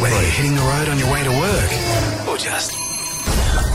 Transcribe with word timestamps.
Whether 0.00 0.14
you're 0.22 0.30
hitting 0.30 0.54
the 0.54 0.62
road 0.62 0.88
on 0.88 0.98
your 1.00 1.12
way 1.12 1.24
to 1.24 1.30
work 1.30 2.28
or 2.28 2.38
just 2.38 2.72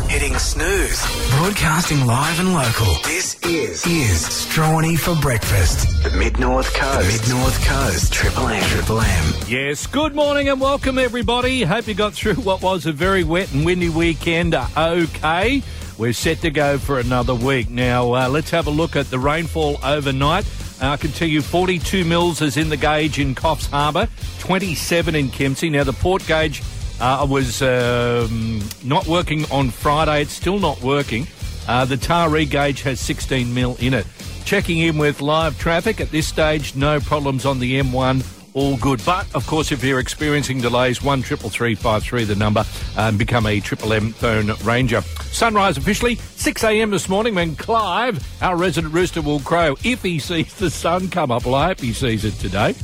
hitting 0.09 0.37
snooze. 0.37 1.05
Broadcasting 1.31 2.05
live 2.05 2.39
and 2.39 2.53
local. 2.53 2.93
This 3.03 3.37
is 3.43 3.85
is 3.85 4.23
Strawny 4.23 4.97
for 4.97 5.15
breakfast. 5.21 6.01
The 6.01 6.11
Mid 6.11 6.39
North 6.39 6.73
Coast. 6.75 7.27
Mid 7.27 7.29
North 7.29 7.67
Coast. 7.67 8.13
Triple 8.13 8.47
M. 8.47 8.63
Triple 8.63 9.01
M. 9.01 9.33
Yes, 9.49 9.85
good 9.85 10.15
morning 10.15 10.47
and 10.47 10.61
welcome 10.61 10.97
everybody. 10.97 11.63
Hope 11.63 11.87
you 11.87 11.93
got 11.93 12.13
through 12.13 12.35
what 12.35 12.61
was 12.61 12.85
a 12.85 12.93
very 12.93 13.25
wet 13.25 13.53
and 13.53 13.65
windy 13.65 13.89
weekend 13.89 14.55
okay. 14.55 15.61
We're 15.97 16.13
set 16.13 16.39
to 16.39 16.51
go 16.51 16.77
for 16.77 16.99
another 16.99 17.35
week. 17.35 17.69
Now, 17.69 18.13
uh, 18.13 18.29
let's 18.29 18.49
have 18.51 18.67
a 18.67 18.71
look 18.71 18.95
at 18.95 19.09
the 19.09 19.19
rainfall 19.19 19.77
overnight. 19.83 20.45
I 20.85 20.97
can 20.97 21.11
tell 21.11 21.27
you 21.27 21.41
42 21.41 22.03
mils 22.03 22.41
is 22.41 22.57
in 22.57 22.69
the 22.69 22.77
gauge 22.77 23.19
in 23.19 23.35
Coffs 23.35 23.69
Harbour, 23.69 24.09
27 24.39 25.15
in 25.15 25.29
Kempsey. 25.29 25.69
Now, 25.69 25.83
the 25.83 25.93
port 25.93 26.25
gauge 26.27 26.61
uh, 26.99 27.25
was 27.29 27.61
um, 27.61 28.61
not 28.83 29.07
working 29.07 29.45
on 29.51 29.69
Friday. 29.69 30.21
It's 30.21 30.33
still 30.33 30.59
not 30.59 30.81
working. 30.81 31.27
Uh, 31.67 31.85
the 31.85 31.95
Taree 31.95 32.49
gauge 32.49 32.81
has 32.81 32.99
16 32.99 33.53
mil 33.53 33.77
in 33.79 33.93
it. 33.93 34.05
Checking 34.45 34.79
in 34.79 34.97
with 34.97 35.21
live 35.21 35.57
traffic 35.57 36.01
at 36.01 36.11
this 36.11 36.27
stage, 36.27 36.75
no 36.75 36.99
problems 36.99 37.45
on 37.45 37.59
the 37.59 37.79
M1 37.79 38.42
all 38.53 38.77
good. 38.77 39.03
But 39.05 39.33
of 39.35 39.45
course, 39.47 39.71
if 39.71 39.83
you're 39.83 39.99
experiencing 39.99 40.61
delays, 40.61 41.01
one 41.01 41.21
triple 41.21 41.49
three 41.49 41.75
five 41.75 42.03
three 42.03 42.23
the 42.23 42.35
number, 42.35 42.63
and 42.97 43.17
become 43.17 43.45
a 43.45 43.59
triple 43.59 43.93
M 43.93 44.11
phone 44.13 44.51
ranger. 44.63 45.01
Sunrise 45.01 45.77
officially 45.77 46.15
six 46.15 46.63
a.m. 46.63 46.91
this 46.91 47.09
morning 47.09 47.35
when 47.35 47.55
Clive, 47.55 48.25
our 48.41 48.55
resident 48.55 48.93
rooster, 48.93 49.21
will 49.21 49.39
crow 49.39 49.75
if 49.83 50.01
he 50.03 50.19
sees 50.19 50.53
the 50.55 50.69
sun 50.69 51.09
come 51.09 51.31
up. 51.31 51.45
Well, 51.45 51.55
I 51.55 51.67
hope 51.67 51.81
he 51.81 51.93
sees 51.93 52.25
it 52.25 52.33
today. 52.35 52.75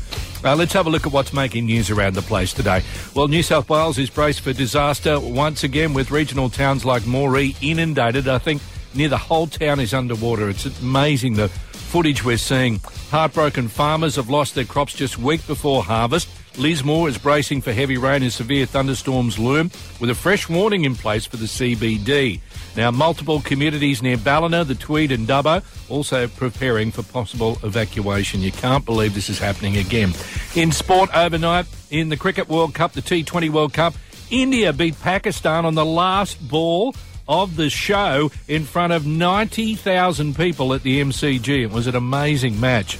Uh, 0.41 0.55
let's 0.55 0.71
have 0.71 0.87
a 0.87 0.89
look 0.89 1.05
at 1.05 1.11
what's 1.11 1.33
making 1.33 1.65
news 1.65 1.89
around 1.89 2.15
the 2.15 2.21
place 2.21 2.53
today. 2.53 2.81
Well, 3.13 3.27
New 3.27 3.43
South 3.43 3.69
Wales 3.69 3.97
is 3.97 4.09
braced 4.09 4.39
for 4.39 4.53
disaster 4.53 5.19
once 5.19 5.65
again 5.65 5.93
with 5.93 6.11
regional 6.11 6.49
towns 6.49 6.85
like 6.85 7.03
Moree 7.03 7.57
inundated. 7.61 8.27
I 8.29 8.37
think 8.37 8.61
near 8.95 9.09
the 9.09 9.17
whole 9.17 9.47
town 9.47 9.81
is 9.81 9.93
underwater. 9.93 10.49
It's 10.49 10.65
amazing 10.81 11.33
the 11.33 11.51
footage 11.89 12.23
we're 12.23 12.37
seeing. 12.37 12.79
Heartbroken 13.09 13.67
farmers 13.67 14.15
have 14.17 14.29
lost 14.29 14.53
their 14.53 14.63
crops 14.63 14.93
just 14.93 15.17
week 15.17 15.45
before 15.47 15.83
harvest. 15.83 16.29
Lismore 16.55 17.09
is 17.09 17.17
bracing 17.17 17.61
for 17.61 17.73
heavy 17.73 17.97
rain 17.97 18.21
and 18.21 18.31
severe 18.31 18.67
thunderstorms 18.67 19.39
loom, 19.39 19.71
with 19.99 20.11
a 20.11 20.15
fresh 20.15 20.47
warning 20.47 20.85
in 20.85 20.93
place 20.93 21.25
for 21.25 21.37
the 21.37 21.47
CBD. 21.47 22.41
Now, 22.77 22.91
multiple 22.91 23.41
communities 23.41 24.03
near 24.03 24.17
Ballina, 24.17 24.63
the 24.63 24.75
Tweed, 24.75 25.11
and 25.11 25.27
Dubbo 25.27 25.63
also 25.89 26.27
preparing 26.27 26.91
for 26.91 27.01
possible 27.01 27.57
evacuation. 27.63 28.41
You 28.41 28.51
can't 28.51 28.85
believe 28.85 29.15
this 29.15 29.29
is 29.29 29.39
happening 29.39 29.77
again. 29.77 30.13
In 30.55 30.71
sport 30.71 31.09
overnight, 31.15 31.65
in 31.89 32.09
the 32.09 32.17
Cricket 32.17 32.47
World 32.49 32.75
Cup, 32.75 32.91
the 32.91 33.01
T20 33.01 33.49
World 33.49 33.73
Cup, 33.73 33.95
India 34.29 34.71
beat 34.71 34.99
Pakistan 35.01 35.65
on 35.65 35.73
the 35.73 35.85
last 35.85 36.47
ball 36.47 36.93
of 37.29 37.55
the 37.55 37.69
show 37.69 38.31
in 38.47 38.65
front 38.65 38.91
of 38.91 39.05
90,000 39.05 40.35
people 40.35 40.73
at 40.73 40.81
the 40.81 40.99
MCG. 40.99 41.63
It 41.63 41.71
was 41.71 41.85
an 41.85 41.95
amazing 41.95 42.59
match. 42.59 42.99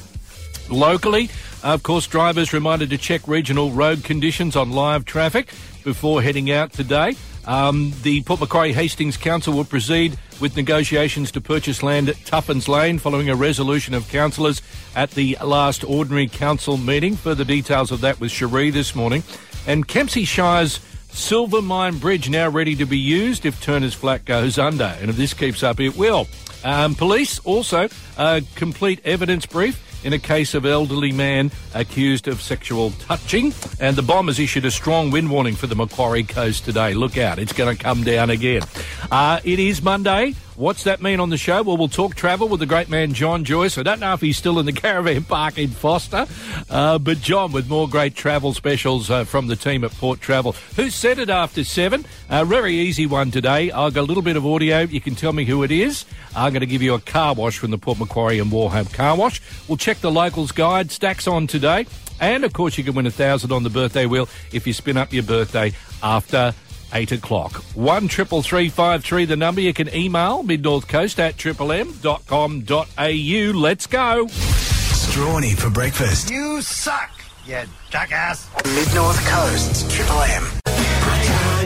Locally, 0.69 1.29
of 1.63 1.81
course, 1.81 2.05
drivers 2.05 2.53
reminded 2.53 2.91
to 2.91 2.97
check 2.97 3.27
regional 3.27 3.71
road 3.71 4.03
conditions 4.03 4.55
on 4.55 4.71
live 4.71 5.03
traffic 5.03 5.51
before 5.83 6.21
heading 6.21 6.51
out 6.51 6.71
today. 6.71 7.15
Um, 7.45 7.91
the 8.03 8.21
Port 8.21 8.39
Macquarie 8.39 8.73
Hastings 8.73 9.17
Council 9.17 9.53
will 9.53 9.65
proceed 9.65 10.17
with 10.39 10.55
negotiations 10.55 11.31
to 11.31 11.41
purchase 11.41 11.81
land 11.81 12.07
at 12.07 12.15
Tuffins 12.17 12.67
Lane 12.67 12.99
following 12.99 13.29
a 13.29 13.35
resolution 13.35 13.95
of 13.95 14.07
councillors 14.09 14.61
at 14.95 15.09
the 15.11 15.35
last 15.43 15.83
ordinary 15.83 16.27
council 16.27 16.77
meeting. 16.77 17.15
Further 17.15 17.43
details 17.43 17.91
of 17.91 18.01
that 18.01 18.19
with 18.19 18.31
Cherie 18.31 18.69
this 18.69 18.93
morning. 18.93 19.23
And 19.65 19.87
Kempsey 19.87 20.25
Shire's 20.25 20.79
Silver 21.11 21.61
Mine 21.61 21.97
Bridge 21.97 22.29
now 22.29 22.49
ready 22.49 22.75
to 22.75 22.85
be 22.85 22.97
used 22.97 23.45
if 23.45 23.61
Turner's 23.61 23.93
Flat 23.93 24.25
goes 24.25 24.57
under. 24.57 24.95
And 24.99 25.09
if 25.09 25.15
this 25.15 25.33
keeps 25.33 25.63
up, 25.63 25.79
it 25.79 25.95
will. 25.97 26.27
Um, 26.63 26.95
police 26.95 27.39
also 27.39 27.87
uh, 28.17 28.41
complete 28.55 29.01
evidence 29.05 29.45
brief 29.45 29.85
in 30.05 30.13
a 30.13 30.19
case 30.19 30.53
of 30.53 30.65
elderly 30.65 31.11
man 31.11 31.51
accused 31.73 32.27
of 32.27 32.41
sexual 32.41 32.91
touching. 32.91 33.53
And 33.79 33.95
the 33.95 34.01
Bombers 34.01 34.39
issued 34.39 34.65
a 34.65 34.71
strong 34.71 35.11
wind 35.11 35.29
warning 35.29 35.55
for 35.55 35.67
the 35.67 35.75
Macquarie 35.75 36.23
Coast 36.23 36.65
today. 36.65 36.93
Look 36.93 37.17
out, 37.17 37.39
it's 37.39 37.53
going 37.53 37.75
to 37.75 37.81
come 37.81 38.03
down 38.03 38.29
again. 38.29 38.63
Uh, 39.11 39.39
it 39.43 39.59
is 39.59 39.81
Monday. 39.81 40.35
What's 40.59 40.83
that 40.83 41.01
mean 41.01 41.21
on 41.21 41.29
the 41.29 41.37
show? 41.37 41.63
Well, 41.63 41.77
we'll 41.77 41.87
talk 41.87 42.15
travel 42.15 42.49
with 42.49 42.59
the 42.59 42.65
great 42.65 42.89
man 42.89 43.13
John 43.13 43.45
Joyce. 43.45 43.77
I 43.77 43.83
don't 43.83 44.01
know 44.01 44.11
if 44.11 44.19
he's 44.19 44.35
still 44.35 44.59
in 44.59 44.65
the 44.65 44.73
caravan 44.73 45.23
park 45.23 45.57
in 45.57 45.69
Forster, 45.69 46.27
uh, 46.69 46.97
but 46.99 47.21
John 47.21 47.53
with 47.53 47.69
more 47.69 47.87
great 47.87 48.13
travel 48.13 48.53
specials 48.53 49.09
uh, 49.09 49.23
from 49.23 49.47
the 49.47 49.55
team 49.55 49.85
at 49.85 49.91
Port 49.91 50.19
Travel. 50.19 50.51
Who 50.75 50.89
said 50.89 51.17
it 51.17 51.29
after 51.29 51.63
seven? 51.63 52.05
A 52.29 52.43
very 52.43 52.75
easy 52.75 53.05
one 53.05 53.31
today. 53.31 53.71
I've 53.71 53.93
got 53.93 54.01
a 54.01 54.03
little 54.03 54.21
bit 54.21 54.35
of 54.35 54.45
audio. 54.45 54.79
You 54.79 54.99
can 54.99 55.15
tell 55.15 55.31
me 55.31 55.45
who 55.45 55.63
it 55.63 55.71
is. 55.71 56.03
I'm 56.35 56.51
going 56.51 56.59
to 56.59 56.67
give 56.67 56.81
you 56.81 56.93
a 56.93 56.99
car 56.99 57.33
wash 57.35 57.57
from 57.57 57.71
the 57.71 57.77
Port 57.77 57.97
Macquarie 57.97 58.39
and 58.39 58.51
Wauchope 58.51 58.93
Car 58.93 59.15
Wash. 59.15 59.41
We'll 59.69 59.77
check 59.77 59.99
the 59.99 60.11
locals 60.11 60.51
guide. 60.51 60.91
Stacks 60.91 61.25
on 61.25 61.47
today. 61.47 61.85
And 62.19 62.43
of 62.43 62.51
course, 62.51 62.77
you 62.77 62.83
can 62.83 62.95
win 62.95 63.07
a 63.07 63.11
thousand 63.11 63.53
on 63.53 63.63
the 63.63 63.69
birthday 63.69 64.07
wheel 64.07 64.27
if 64.51 64.67
you 64.67 64.73
spin 64.73 64.97
up 64.97 65.13
your 65.13 65.23
birthday 65.23 65.71
after 66.03 66.53
8 66.93 67.11
o'clock. 67.13 67.55
One 67.75 68.07
triple 68.07 68.41
three 68.41 68.69
five 68.69 69.03
three. 69.03 69.25
The 69.25 69.35
number 69.35 69.61
you 69.61 69.73
can 69.73 69.93
email 69.93 70.43
midnorthcoast 70.43 71.19
at 71.19 71.37
triple 71.37 71.71
m 71.71 71.93
dot 72.01 72.25
com 72.27 72.61
dot 72.61 72.89
au. 72.97 73.51
Let's 73.55 73.87
go. 73.87 74.25
Strawny 74.27 75.57
for 75.57 75.69
breakfast. 75.69 76.29
You 76.29 76.61
suck, 76.61 77.11
you 77.45 77.61
jackass. 77.89 78.47
Mid 78.65 78.93
North 78.93 79.19
Coast. 79.27 79.89
Triple 79.91 80.21
M. 80.21 80.45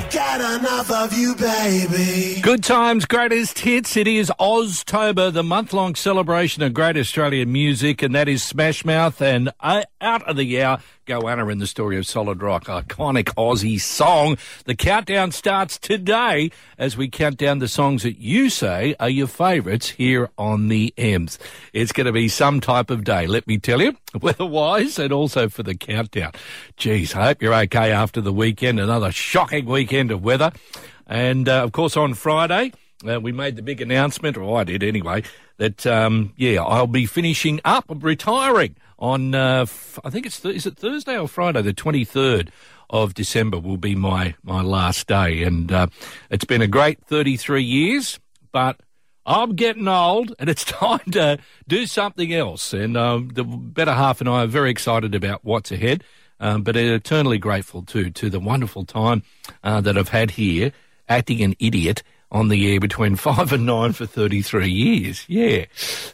Get 0.10 0.42
enough 0.42 0.92
of 0.92 1.14
you, 1.18 1.36
baby. 1.36 2.40
Good 2.42 2.64
times, 2.64 3.06
greatest 3.06 3.58
hits. 3.60 3.98
It 3.98 4.08
is 4.08 4.32
Oztober, 4.40 5.34
the 5.34 5.42
month-long 5.42 5.96
celebration 5.96 6.62
of 6.62 6.74
great 6.76 6.98
Australian 6.98 7.52
music, 7.52 8.04
and 8.04 8.14
that 8.14 8.28
is 8.28 8.44
Smash 8.44 8.86
Mouth 8.86 9.22
and 9.22 9.52
uh, 9.60 9.84
Out 10.02 10.22
of 10.30 10.36
the 10.36 10.44
Year. 10.44 10.78
Goanna 11.06 11.52
in 11.52 11.58
the 11.58 11.68
story 11.68 11.98
of 11.98 12.06
Solid 12.06 12.42
Rock, 12.42 12.66
iconic 12.66 13.26
Aussie 13.36 13.80
song. 13.80 14.38
The 14.66 14.76
countdown 14.76 15.32
starts 15.32 15.78
today 15.78 16.50
as 16.78 16.96
we 16.96 17.10
count 17.10 17.38
down 17.38 17.60
the 17.60 17.68
songs 17.68 18.04
that 18.04 18.20
you 18.20 18.50
say 18.50 18.96
are 19.02 19.10
your 19.10 19.28
favourites 19.28 19.90
here 19.90 20.30
on 20.38 20.70
the 20.70 20.94
M's. 20.98 21.38
It's 21.74 21.92
going 21.92 22.06
to 22.06 22.14
be 22.14 22.30
some 22.30 22.62
type 22.62 22.90
of 22.90 23.04
day, 23.04 23.28
let 23.28 23.48
me 23.48 23.58
tell 23.58 23.82
you, 23.82 23.98
weather-wise 24.22 24.98
and 24.98 25.12
also 25.12 25.50
for 25.50 25.62
the 25.62 25.76
countdown. 25.76 26.32
Geez, 26.78 27.14
I 27.16 27.26
hope 27.26 27.42
you're 27.42 27.54
okay 27.54 27.92
after 27.92 28.22
the 28.22 28.34
weekend. 28.34 28.80
Another 28.80 29.12
shocking 29.12 29.66
weekend 29.66 30.10
of 30.10 30.24
weather. 30.24 30.54
And, 31.06 31.50
uh, 31.50 31.64
of 31.64 31.74
course, 31.74 31.98
on 31.98 32.14
Friday, 32.14 32.72
uh, 33.06 33.20
we 33.20 33.34
made 33.34 33.58
the 33.58 33.62
big 33.62 33.82
announcement, 33.82 34.38
or 34.38 34.58
I 34.58 34.64
did 34.64 34.84
anyway, 34.84 35.24
that, 35.58 35.86
um, 35.86 36.32
yeah, 36.38 36.64
I'll 36.64 36.88
be 36.88 37.06
finishing 37.06 37.60
up, 37.66 37.86
retiring 37.90 38.78
on, 39.04 39.36
uh, 39.36 39.66
I 40.06 40.10
think 40.10 40.26
it's, 40.26 40.40
th- 40.40 40.56
is 40.56 40.66
it 40.66 40.78
Thursday 40.78 41.18
or 41.18 41.28
Friday? 41.28 41.62
The 41.62 41.74
23rd 41.74 42.48
of 42.90 43.14
December 43.14 43.60
will 43.60 43.76
be 43.76 43.96
my, 43.96 44.34
my 44.44 44.62
last 44.62 45.08
day. 45.08 45.44
And, 45.44 45.70
uh, 45.74 45.88
it's 46.30 46.46
been 46.46 46.62
a 46.62 46.68
great 46.68 47.04
33 47.06 47.62
years, 47.64 48.18
but 48.54 48.80
I'm 49.26 49.56
getting 49.56 49.90
old 49.90 50.34
and 50.40 50.50
it's 50.50 50.64
time 50.64 51.02
to 51.12 51.38
do 51.68 51.86
something 51.86 52.34
else. 52.34 52.72
And, 52.74 52.96
um, 52.96 53.28
the 53.34 53.44
better 53.44 53.92
half 53.92 54.22
and 54.22 54.30
I 54.30 54.44
are 54.44 54.48
very 54.48 54.72
excited 54.72 55.14
about 55.14 55.44
what's 55.44 55.72
ahead. 55.72 56.06
Um, 56.40 56.64
but 56.64 56.78
eternally 56.78 57.38
grateful 57.38 57.84
too 57.84 58.10
to 58.10 58.30
the 58.30 58.40
wonderful 58.40 58.86
time 58.86 59.24
uh, 59.64 59.82
that 59.82 59.98
I've 59.98 60.10
had 60.10 60.32
here 60.32 60.72
acting 61.10 61.42
an 61.42 61.56
idiot 61.60 62.04
on 62.32 62.48
the 62.48 62.74
air 62.74 62.80
between 62.80 63.16
five 63.18 63.52
and 63.52 63.66
nine 63.66 63.92
for 63.92 64.06
33 64.06 64.70
years. 64.70 65.26
Yeah. 65.28 65.66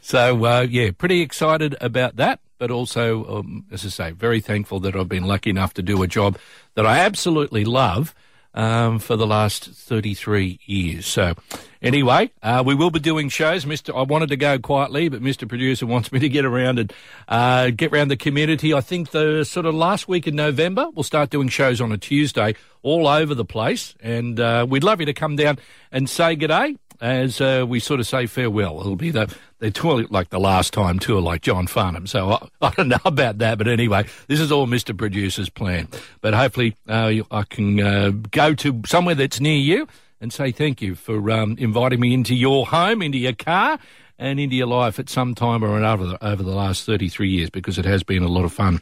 So, 0.02 0.44
uh, 0.44 0.68
yeah, 0.68 0.90
pretty 0.98 1.22
excited 1.22 1.76
about 1.82 2.16
that. 2.16 2.40
But 2.59 2.70
also, 2.70 3.40
um, 3.40 3.66
as 3.72 3.86
I 3.86 3.90
say, 3.90 4.12
very 4.12 4.42
thankful 4.42 4.80
that 4.81 4.96
I've 4.96 5.09
been 5.09 5.25
lucky 5.25 5.50
enough 5.50 5.74
to 5.75 5.81
do 5.81 6.03
a 6.03 6.08
job 6.08 6.38
that 6.75 6.86
I 6.86 7.00
absolutely 7.00 7.66
love 7.66 8.14
um, 8.53 9.00
for 9.00 9.16
the 9.16 9.26
last 9.26 9.66
33 9.66 10.59
years. 10.66 11.06
So, 11.06 11.35
anyway, 11.82 12.32
uh, 12.44 12.64
we 12.66 12.76
will 12.76 12.91
be 12.91 13.00
doing 13.00 13.29
shows. 13.29 13.66
Mr. 13.66 13.97
I 13.97 14.03
wanted 14.03 14.29
to 14.29 14.38
go 14.38 14.59
quietly, 14.59 15.09
but 15.09 15.22
Mr. 15.22 15.47
Producer 15.47 15.85
wants 15.85 16.11
me 16.11 16.20
to 16.20 16.29
get 16.29 16.46
around 16.46 16.79
and 16.79 16.94
uh, 17.28 17.70
get 17.70 17.94
around 17.94 18.09
the 18.09 18.17
community. 18.17 18.73
I 18.73 18.82
think 18.82 19.11
the 19.11 19.44
sort 19.46 19.66
of 19.66 19.76
last 19.76 20.08
week 20.08 20.28
in 20.28 20.35
November, 20.35 20.90
we'll 20.94 21.03
start 21.03 21.29
doing 21.29 21.47
shows 21.47 21.79
on 21.79 21.91
a 21.91 21.97
Tuesday 21.97 22.56
all 22.82 23.08
over 23.08 23.34
the 23.34 23.46
place. 23.46 23.96
And 24.02 24.40
uh, 24.40 24.66
we'd 24.70 24.84
love 24.84 25.00
you 25.00 25.06
to 25.06 25.14
come 25.14 25.35
down 25.35 25.59
and 25.91 26.09
say 26.09 26.35
good 26.35 26.47
day 26.47 26.76
as 27.01 27.40
uh, 27.41 27.66
we 27.67 27.79
sort 27.79 27.99
of 27.99 28.07
say 28.07 28.25
farewell. 28.25 28.79
It'll 28.79 28.96
be 28.96 29.11
the 29.11 29.34
the 29.59 29.72
tour 29.72 30.05
like 30.09 30.29
the 30.29 30.40
last 30.40 30.73
time 30.73 30.99
tour, 30.99 31.22
like 31.22 31.41
John 31.41 31.67
Farnham. 31.67 32.07
So 32.07 32.31
I, 32.31 32.47
I, 32.67 32.72
don't 32.72 32.90
know 32.90 32.97
about 33.05 33.40
that, 33.40 33.57
but 33.57 33.67
anyway, 33.67 34.05
this 34.28 34.40
is 34.40 34.51
all 34.51 34.67
Mr. 34.67 34.97
Producer's 34.97 35.49
plan. 35.49 35.87
But 36.22 36.34
hopefully, 36.34 36.75
uh, 36.87 37.13
I 37.31 37.43
can 37.43 37.79
uh, 37.79 38.11
go 38.31 38.53
to 38.55 38.81
somewhere 38.85 39.16
that's 39.16 39.40
near 39.40 39.57
you 39.57 39.87
and 40.22 40.34
say 40.34 40.51
thank 40.51 40.81
you 40.81 40.96
for 40.96 41.31
um, 41.31 41.55
inviting 41.57 41.99
me 41.99 42.13
into 42.13 42.35
your 42.35 42.67
home, 42.67 43.01
into 43.01 43.17
your 43.17 43.34
car. 43.34 43.79
And 44.22 44.37
into 44.37 44.57
your 44.57 44.67
life 44.67 44.99
at 44.99 45.07
some 45.07 45.34
time 45.34 45.63
or 45.63 45.78
another 45.78 46.17
over 46.22 46.43
the 46.43 46.53
last 46.53 46.85
33 46.85 47.29
years 47.29 47.49
because 47.49 47.78
it 47.78 47.85
has 47.85 48.03
been 48.03 48.22
a 48.22 48.28
lot 48.28 48.43
of 48.43 48.51
fun. 48.51 48.81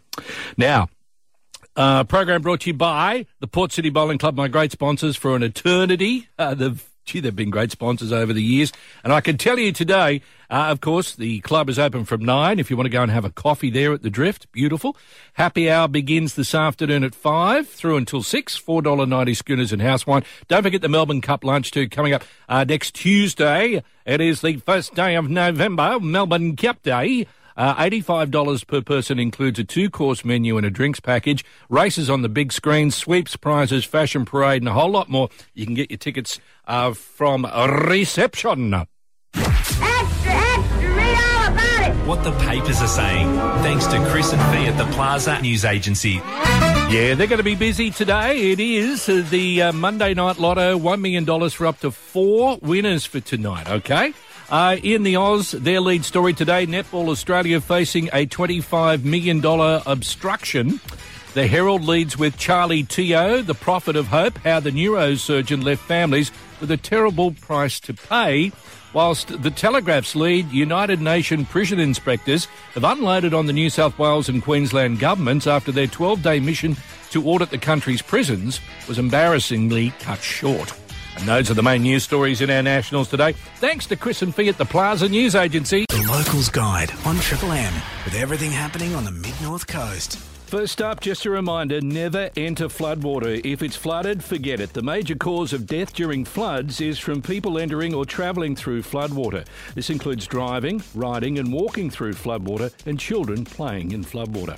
Now, 0.58 0.90
Uh, 1.76 2.04
program 2.04 2.42
brought 2.42 2.62
to 2.62 2.72
you 2.72 2.74
by 2.74 3.28
the 3.40 3.46
Port 3.46 3.72
City 3.72 3.92
Bowling 3.92 4.18
Club, 4.18 4.36
my 4.36 4.48
great 4.48 4.72
sponsors 4.72 5.16
for 5.16 5.36
an 5.36 5.44
eternity. 5.44 6.28
Uh, 6.40 6.56
they've, 6.56 6.84
gee, 7.08 7.20
they've 7.20 7.36
been 7.36 7.50
great 7.50 7.72
sponsors 7.72 8.12
over 8.12 8.34
the 8.34 8.44
years. 8.44 8.72
And 9.04 9.12
I 9.12 9.22
can 9.22 9.38
tell 9.38 9.58
you 9.58 9.72
today, 9.72 10.22
uh, 10.50 10.68
of 10.70 10.82
course, 10.82 11.16
the 11.16 11.40
club 11.40 11.70
is 11.70 11.80
open 11.80 12.06
from 12.06 12.24
nine. 12.24 12.60
If 12.60 12.70
you 12.70 12.78
want 12.78 12.86
to 12.86 12.92
go 12.92 13.02
and 13.02 13.12
have 13.12 13.26
a 13.26 13.32
coffee 13.32 13.70
there 13.72 13.94
at 13.94 14.04
the 14.04 14.10
Drift, 14.10 14.52
beautiful. 14.52 14.96
Happy 15.34 15.70
hour 15.70 15.88
begins 15.88 16.36
this 16.36 16.54
afternoon 16.54 17.04
at 17.04 17.16
five 17.16 17.68
through 17.68 17.98
until 17.98 18.22
six. 18.22 18.56
Four 18.56 18.82
dollar 18.82 19.06
ninety 19.06 19.34
schooners 19.34 19.74
and 19.74 19.82
house 19.82 20.06
wine. 20.06 20.24
Don't 20.48 20.64
forget 20.64 20.82
the 20.82 20.90
Melbourne 20.90 21.22
Cup 21.22 21.44
lunch 21.44 21.72
too 21.72 21.90
coming 21.90 22.14
up 22.14 22.24
uh, 22.48 22.64
next 22.64 22.94
Tuesday. 22.94 23.82
It 24.06 24.22
is 24.22 24.42
the 24.42 24.58
first 24.58 24.94
day 24.94 25.16
of 25.16 25.30
November, 25.30 26.00
Melbourne 26.00 26.56
Cup 26.56 26.84
Day. 26.84 27.26
Uh, 27.58 27.74
$85 27.76 28.68
per 28.68 28.82
person 28.82 29.20
includes 29.20 29.58
a 29.58 29.64
two 29.64 29.90
course 29.90 30.24
menu 30.24 30.58
and 30.58 30.66
a 30.66 30.70
drinks 30.70 31.00
package, 31.00 31.44
races 31.70 32.08
on 32.10 32.22
the 32.22 32.30
big 32.30 32.54
screen, 32.54 32.92
sweeps, 32.92 33.36
prizes, 33.36 33.84
fashion 33.84 34.26
parade, 34.26 34.62
and 34.62 34.70
a 34.70 34.74
whole 34.74 34.92
lot 34.92 35.10
more. 35.10 35.30
You 35.56 35.66
can 35.66 35.74
get 35.74 35.90
your 35.90 35.98
tickets 35.98 36.40
uh, 36.68 36.94
from 36.94 37.46
reception. 37.46 38.74
Extra, 39.34 39.88
extra, 39.88 40.96
read 40.96 41.18
all 41.18 41.52
about 41.52 41.90
it. 41.90 42.08
What 42.08 42.24
the 42.24 42.32
papers 42.46 42.80
are 42.82 42.88
saying, 42.88 43.28
thanks 43.64 43.88
to 43.88 44.06
Chris 44.12 44.32
and 44.32 44.42
Fee 44.56 44.68
at 44.68 44.78
the 44.78 44.86
Plaza 44.94 45.42
News 45.42 45.66
Agency. 45.66 46.22
Yeah, 46.90 47.16
they're 47.16 47.28
going 47.28 47.40
to 47.40 47.44
be 47.44 47.56
busy 47.56 47.92
today. 47.92 48.52
It 48.52 48.60
is 48.60 49.10
uh, 49.10 49.26
the 49.30 49.64
uh, 49.64 49.74
Monday 49.74 50.14
Night 50.14 50.38
Lotto, 50.38 50.80
$1 50.80 51.02
million 51.02 51.50
for 51.50 51.66
up 51.66 51.80
to 51.80 51.92
four 51.92 52.60
winners 52.62 53.04
for 53.06 53.20
tonight, 53.20 53.68
okay? 53.70 54.14
Uh, 54.50 54.78
in 54.82 55.04
the 55.04 55.18
Oz, 55.18 55.52
their 55.52 55.82
lead 55.82 56.06
story 56.06 56.34
today 56.34 56.66
Netball 56.66 57.10
Australia 57.10 57.60
facing 57.60 58.08
a 58.14 58.26
$25 58.26 59.04
million 59.04 59.44
obstruction. 59.86 60.80
The 61.34 61.48
Herald 61.48 61.84
leads 61.84 62.18
with 62.18 62.38
Charlie 62.38 62.84
Teo, 62.84 63.42
the 63.42 63.54
prophet 63.54 63.98
of 63.98 64.08
hope, 64.08 64.38
how 64.40 64.62
the 64.62 64.72
neurosurgeon 64.72 65.64
left 65.66 65.84
families 65.84 66.32
with 66.62 66.72
a 66.72 66.78
terrible 66.78 67.32
price 67.32 67.82
to 67.82 67.94
pay. 67.94 68.54
Whilst 68.94 69.44
the 69.44 69.52
Telegraph's 69.52 70.16
lead, 70.16 70.50
United 70.50 71.02
Nation 71.02 71.46
prison 71.46 71.78
inspectors 71.78 72.46
have 72.74 72.86
unloaded 72.86 73.34
on 73.34 73.48
the 73.48 73.54
New 73.54 73.70
South 73.70 74.00
Wales 74.00 74.30
and 74.30 74.42
Queensland 74.42 75.00
governments 75.00 75.46
after 75.46 75.74
their 75.74 75.88
12 75.88 76.24
day 76.24 76.40
mission 76.40 76.78
to 77.12 77.28
audit 77.28 77.50
the 77.50 77.58
country's 77.58 78.02
prisons 78.02 78.62
was 78.88 78.98
embarrassingly 78.98 79.92
cut 80.00 80.22
short. 80.22 80.74
And 81.18 81.28
those 81.28 81.50
are 81.50 81.56
the 81.56 81.64
main 81.64 81.82
news 81.82 82.04
stories 82.04 82.42
in 82.42 82.50
our 82.50 82.62
nationals 82.62 83.10
today. 83.10 83.34
Thanks 83.56 83.88
to 83.88 83.96
Chris 83.96 84.22
and 84.22 84.34
Fee 84.34 84.50
at 84.50 84.58
the 84.58 84.66
Plaza 84.66 85.10
News 85.10 85.36
Agency. 85.36 85.86
The 85.90 86.08
Locals 86.08 86.50
Guide 86.50 86.92
on 87.06 87.18
Triple 87.18 87.52
M 87.52 87.74
with 88.06 88.14
everything 88.14 88.52
happening 88.52 88.94
on 88.94 89.04
the 89.04 89.12
mid 89.12 89.34
north 89.42 89.66
coast. 89.66 90.20
First 90.48 90.82
up, 90.82 91.02
just 91.02 91.26
a 91.26 91.30
reminder 91.30 91.82
never 91.82 92.30
enter 92.38 92.68
floodwater. 92.68 93.42
If 93.44 93.62
it's 93.62 93.76
flooded, 93.76 94.24
forget 94.24 94.62
it. 94.62 94.72
The 94.72 94.82
major 94.82 95.16
cause 95.16 95.52
of 95.52 95.66
death 95.66 95.94
during 95.94 96.24
floods 96.24 96.80
is 96.80 97.00
from 97.00 97.22
people 97.22 97.58
entering 97.58 97.94
or 97.94 98.06
travelling 98.06 98.56
through 98.56 98.84
floodwater. 98.84 99.46
This 99.76 99.90
includes 99.90 100.26
driving, 100.26 100.82
riding, 100.96 101.38
and 101.38 101.52
walking 101.52 101.90
through 101.90 102.14
floodwater 102.14 102.72
and 102.86 102.98
children 102.98 103.44
playing 103.44 103.92
in 103.92 104.06
floodwater. 104.06 104.58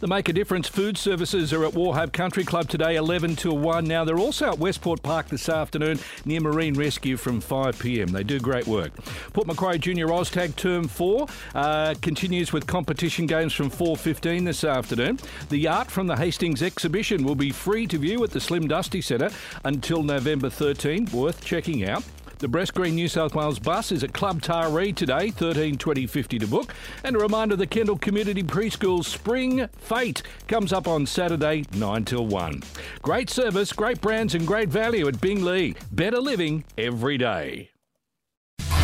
The 0.00 0.06
Make 0.06 0.28
a 0.28 0.32
Difference 0.32 0.68
food 0.68 0.96
services 0.96 1.52
are 1.52 1.64
at 1.64 1.72
Wauchope 1.72 2.12
Country 2.12 2.44
Club 2.44 2.68
today, 2.68 2.94
11 2.94 3.34
till 3.34 3.58
1. 3.58 3.84
Now, 3.84 4.04
they're 4.04 4.16
also 4.16 4.52
at 4.52 4.58
Westport 4.60 5.02
Park 5.02 5.26
this 5.26 5.48
afternoon 5.48 5.98
near 6.24 6.40
Marine 6.40 6.74
Rescue 6.74 7.16
from 7.16 7.40
5 7.40 7.76
pm. 7.80 8.06
They 8.10 8.22
do 8.22 8.38
great 8.38 8.68
work. 8.68 8.92
Port 9.32 9.48
Macquarie 9.48 9.80
Junior 9.80 10.06
Oztag 10.06 10.54
Term 10.54 10.86
4 10.86 11.26
uh, 11.56 11.94
continues 12.00 12.52
with 12.52 12.68
competition 12.68 13.26
games 13.26 13.52
from 13.52 13.72
4.15 13.72 14.44
this 14.44 14.62
afternoon. 14.62 15.18
The 15.48 15.66
art 15.66 15.90
from 15.90 16.06
the 16.06 16.14
Hastings 16.14 16.62
exhibition 16.62 17.24
will 17.24 17.34
be 17.34 17.50
free 17.50 17.88
to 17.88 17.98
view 17.98 18.22
at 18.22 18.30
the 18.30 18.40
Slim 18.40 18.68
Dusty 18.68 19.00
Centre 19.00 19.30
until 19.64 20.04
November 20.04 20.48
13. 20.48 21.06
Worth 21.06 21.44
checking 21.44 21.88
out. 21.88 22.04
The 22.38 22.46
BreastScreen 22.46 22.92
New 22.92 23.08
South 23.08 23.34
Wales 23.34 23.58
bus 23.58 23.90
is 23.90 24.04
at 24.04 24.12
Club 24.12 24.40
Taree 24.40 24.94
today, 24.94 25.32
13 25.32 25.76
20 25.76 26.06
50 26.06 26.38
to 26.38 26.46
book. 26.46 26.72
And 27.02 27.16
a 27.16 27.18
reminder 27.18 27.56
the 27.56 27.66
Kendall 27.66 27.98
Community 27.98 28.44
Preschool 28.44 29.04
Spring 29.04 29.66
Fete 29.78 30.22
comes 30.46 30.72
up 30.72 30.86
on 30.86 31.04
Saturday, 31.04 31.64
9 31.74 32.04
till 32.04 32.26
1. 32.26 32.62
Great 33.02 33.28
service, 33.28 33.72
great 33.72 34.00
brands, 34.00 34.36
and 34.36 34.46
great 34.46 34.68
value 34.68 35.08
at 35.08 35.20
Bing 35.20 35.44
Lee. 35.44 35.74
Better 35.90 36.20
living 36.20 36.62
every 36.76 37.18
day. 37.18 37.70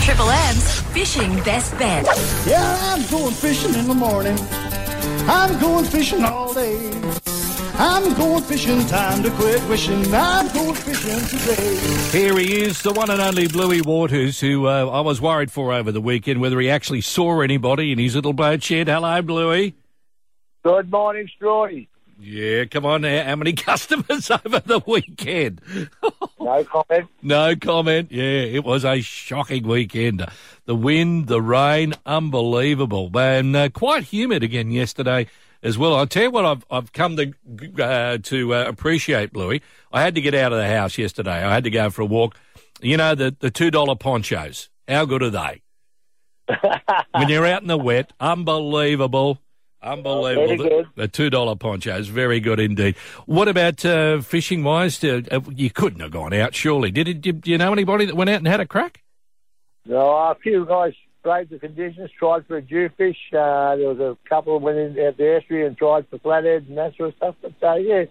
Triple 0.00 0.30
M's 0.30 0.80
Fishing 0.92 1.36
Best 1.44 1.78
Bet. 1.78 2.04
Yeah, 2.46 2.76
I'm 2.82 3.08
going 3.08 3.34
fishing 3.34 3.74
in 3.74 3.86
the 3.86 3.94
morning. 3.94 4.36
I'm 5.28 5.60
going 5.60 5.84
fishing 5.84 6.24
all 6.24 6.52
day. 6.52 6.90
I'm 7.76 8.14
going 8.14 8.42
fishing, 8.44 8.86
time 8.86 9.24
to 9.24 9.30
quit 9.30 9.60
wishing. 9.68 10.14
I'm 10.14 10.46
going 10.52 10.74
fishing 10.76 11.18
today. 11.26 12.16
Here 12.16 12.38
he 12.38 12.62
is, 12.62 12.80
the 12.82 12.92
one 12.92 13.10
and 13.10 13.20
only 13.20 13.48
Bluey 13.48 13.80
Waters, 13.80 14.38
who 14.38 14.68
uh, 14.68 14.86
I 14.86 15.00
was 15.00 15.20
worried 15.20 15.50
for 15.50 15.72
over 15.72 15.90
the 15.90 16.00
weekend, 16.00 16.40
whether 16.40 16.60
he 16.60 16.70
actually 16.70 17.00
saw 17.00 17.40
anybody 17.40 17.90
in 17.90 17.98
his 17.98 18.14
little 18.14 18.32
boat 18.32 18.62
shed. 18.62 18.86
Hello, 18.86 19.20
Bluey. 19.22 19.74
Good 20.62 20.88
morning, 20.88 21.28
Strawny. 21.36 21.88
Yeah, 22.20 22.64
come 22.66 22.86
on 22.86 23.02
now. 23.02 23.24
How 23.24 23.34
many 23.34 23.52
customers 23.54 24.30
over 24.30 24.60
the 24.60 24.80
weekend? 24.86 25.60
No 26.40 26.62
comment. 26.62 27.08
no 27.22 27.56
comment. 27.56 28.12
Yeah, 28.12 28.22
it 28.22 28.64
was 28.64 28.84
a 28.84 29.00
shocking 29.00 29.66
weekend. 29.66 30.26
The 30.66 30.74
wind, 30.74 31.26
the 31.26 31.40
rain, 31.40 31.94
unbelievable. 32.04 33.10
And 33.18 33.56
uh, 33.56 33.70
quite 33.70 34.02
humid 34.04 34.42
again 34.42 34.70
yesterday 34.70 35.26
as 35.64 35.76
well. 35.76 35.96
I'll 35.96 36.06
tell 36.06 36.24
you 36.24 36.30
what 36.30 36.44
I've, 36.44 36.64
I've 36.70 36.92
come 36.92 37.16
to, 37.16 37.32
uh, 37.82 38.18
to 38.18 38.54
uh, 38.54 38.64
appreciate, 38.68 39.32
Bluey. 39.32 39.62
I 39.92 40.02
had 40.02 40.14
to 40.14 40.20
get 40.20 40.34
out 40.34 40.52
of 40.52 40.58
the 40.58 40.68
house 40.68 40.96
yesterday. 40.98 41.42
I 41.42 41.52
had 41.52 41.64
to 41.64 41.70
go 41.70 41.90
for 41.90 42.02
a 42.02 42.06
walk. 42.06 42.36
You 42.80 42.96
know, 42.96 43.14
the, 43.14 43.34
the 43.40 43.50
$2 43.50 43.98
ponchos. 43.98 44.68
How 44.86 45.06
good 45.06 45.22
are 45.22 45.30
they? 45.30 45.62
when 47.14 47.28
you're 47.28 47.46
out 47.46 47.62
in 47.62 47.68
the 47.68 47.78
wet, 47.78 48.12
unbelievable. 48.20 49.40
Unbelievable. 49.82 50.46
Very 50.46 50.56
good. 50.56 50.86
The, 50.94 51.02
the 51.02 51.08
two 51.08 51.30
dollar 51.30 51.56
ponchos, 51.56 52.08
very 52.08 52.40
good 52.40 52.58
indeed. 52.58 52.96
What 53.26 53.48
about 53.48 53.84
uh, 53.84 54.22
fishing 54.22 54.64
wise? 54.64 55.02
Uh, 55.04 55.20
uh, 55.30 55.40
you 55.54 55.70
couldn't 55.70 56.00
have 56.00 56.10
gone 56.10 56.32
out, 56.32 56.54
surely. 56.54 56.90
Did, 56.90 57.08
it, 57.08 57.20
did 57.20 57.46
you 57.46 57.58
know 57.58 57.72
anybody 57.72 58.06
that 58.06 58.14
went 58.14 58.30
out 58.30 58.38
and 58.38 58.46
had 58.46 58.60
a 58.60 58.66
crack? 58.66 59.02
No, 59.86 60.00
a 60.00 60.34
few 60.42 60.64
guys 60.64 60.94
braved 61.24 61.50
the 61.50 61.58
conditions, 61.58 62.10
tried 62.16 62.46
for 62.46 62.58
a 62.58 62.62
jewfish. 62.62 63.16
Uh, 63.32 63.74
there 63.76 63.88
was 63.88 63.98
a 63.98 64.16
couple 64.28 64.60
went 64.60 64.78
in 64.78 64.98
at 65.00 65.16
the 65.16 65.36
estuary 65.36 65.66
and 65.66 65.76
tried 65.76 66.06
for 66.08 66.18
flatheads 66.18 66.66
and 66.68 66.78
that 66.78 66.94
sort 66.96 67.08
of 67.08 67.16
stuff. 67.16 67.34
But 67.42 67.66
uh, 67.66 67.74
yeah, 67.76 68.04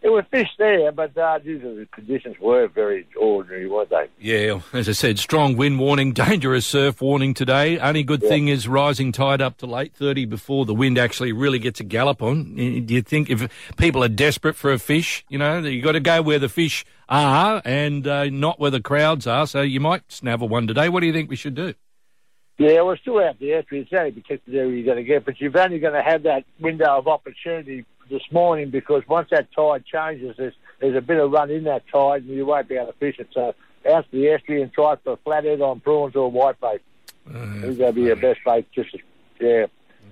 there 0.00 0.12
were 0.12 0.22
fish 0.22 0.48
there, 0.58 0.92
but 0.92 1.16
uh, 1.16 1.38
the 1.38 1.88
conditions 1.92 2.36
were 2.40 2.68
very 2.68 3.06
ordinary, 3.18 3.68
weren't 3.68 3.90
they? 3.90 4.08
Yeah, 4.18 4.60
as 4.72 4.88
I 4.88 4.92
said, 4.92 5.18
strong 5.18 5.56
wind 5.56 5.78
warning, 5.78 6.12
dangerous 6.14 6.66
surf 6.66 7.00
warning 7.00 7.34
today. 7.34 7.78
Only 7.78 8.02
good 8.04 8.20
thing 8.20 8.48
is 8.48 8.68
rising 8.68 9.12
tide 9.12 9.40
up 9.40 9.56
to 9.58 9.66
late 9.66 9.94
30 9.94 10.26
before 10.26 10.64
the 10.64 10.74
wind 10.74 10.98
actually 10.98 11.32
really 11.32 11.58
gets 11.58 11.80
a 11.80 11.84
gallop 11.84 12.22
on. 12.22 12.54
Do 12.54 12.94
you 12.94 13.02
think 13.02 13.30
if 13.30 13.48
people 13.76 14.04
are 14.04 14.08
desperate 14.08 14.54
for 14.56 14.72
a 14.72 14.78
fish, 14.78 15.24
you 15.28 15.38
know, 15.38 15.58
you've 15.58 15.84
got 15.84 15.92
to 15.92 16.00
go 16.00 16.22
where 16.22 16.38
the 16.38 16.48
fish 16.48 16.84
are 17.08 17.62
and 17.64 18.06
uh, 18.06 18.24
not 18.26 18.60
where 18.60 18.70
the 18.70 18.80
crowds 18.80 19.26
are. 19.26 19.46
So 19.46 19.62
you 19.62 19.80
might 19.80 20.10
snavel 20.12 20.48
one 20.48 20.66
today. 20.66 20.88
What 20.88 21.00
do 21.00 21.06
you 21.06 21.12
think 21.12 21.30
we 21.30 21.36
should 21.36 21.54
do? 21.54 21.74
Yeah, 22.58 22.82
we're 22.82 22.96
still 22.96 23.20
out 23.20 23.38
the 23.38 23.52
estuary. 23.52 23.82
It's 23.84 23.92
only 23.92 24.10
protected 24.10 24.54
area 24.54 24.76
you're 24.76 24.84
going 24.84 24.96
to 24.96 25.04
get, 25.04 25.24
but 25.24 25.40
you've 25.40 25.54
only 25.54 25.78
going 25.78 25.94
to 25.94 26.02
have 26.02 26.24
that 26.24 26.44
window 26.58 26.98
of 26.98 27.06
opportunity 27.06 27.84
this 28.08 28.22
morning 28.30 28.70
because 28.70 29.02
once 29.08 29.28
that 29.30 29.52
tide 29.52 29.84
changes, 29.84 30.36
there's 30.36 30.54
there's 30.80 30.96
a 30.96 31.00
bit 31.00 31.18
of 31.18 31.30
run 31.30 31.50
in 31.50 31.64
that 31.64 31.84
tide 31.92 32.22
and 32.22 32.30
you 32.30 32.46
won't 32.46 32.68
be 32.68 32.76
able 32.76 32.92
to 32.92 32.98
fish 32.98 33.18
it. 33.18 33.28
So 33.32 33.54
out 33.88 34.04
to 34.10 34.16
the 34.16 34.28
estuary 34.28 34.62
and 34.62 34.72
try 34.72 34.96
for 34.96 35.14
a 35.14 35.16
flathead 35.18 35.60
on 35.60 35.80
prawns 35.80 36.14
or 36.16 36.30
whitebait. 36.30 36.80
These 37.26 37.78
going 37.78 37.78
to 37.78 37.92
be 37.92 38.02
your 38.02 38.16
best 38.16 38.40
bait. 38.44 38.66
Just 38.72 38.96
yeah. 39.40 39.66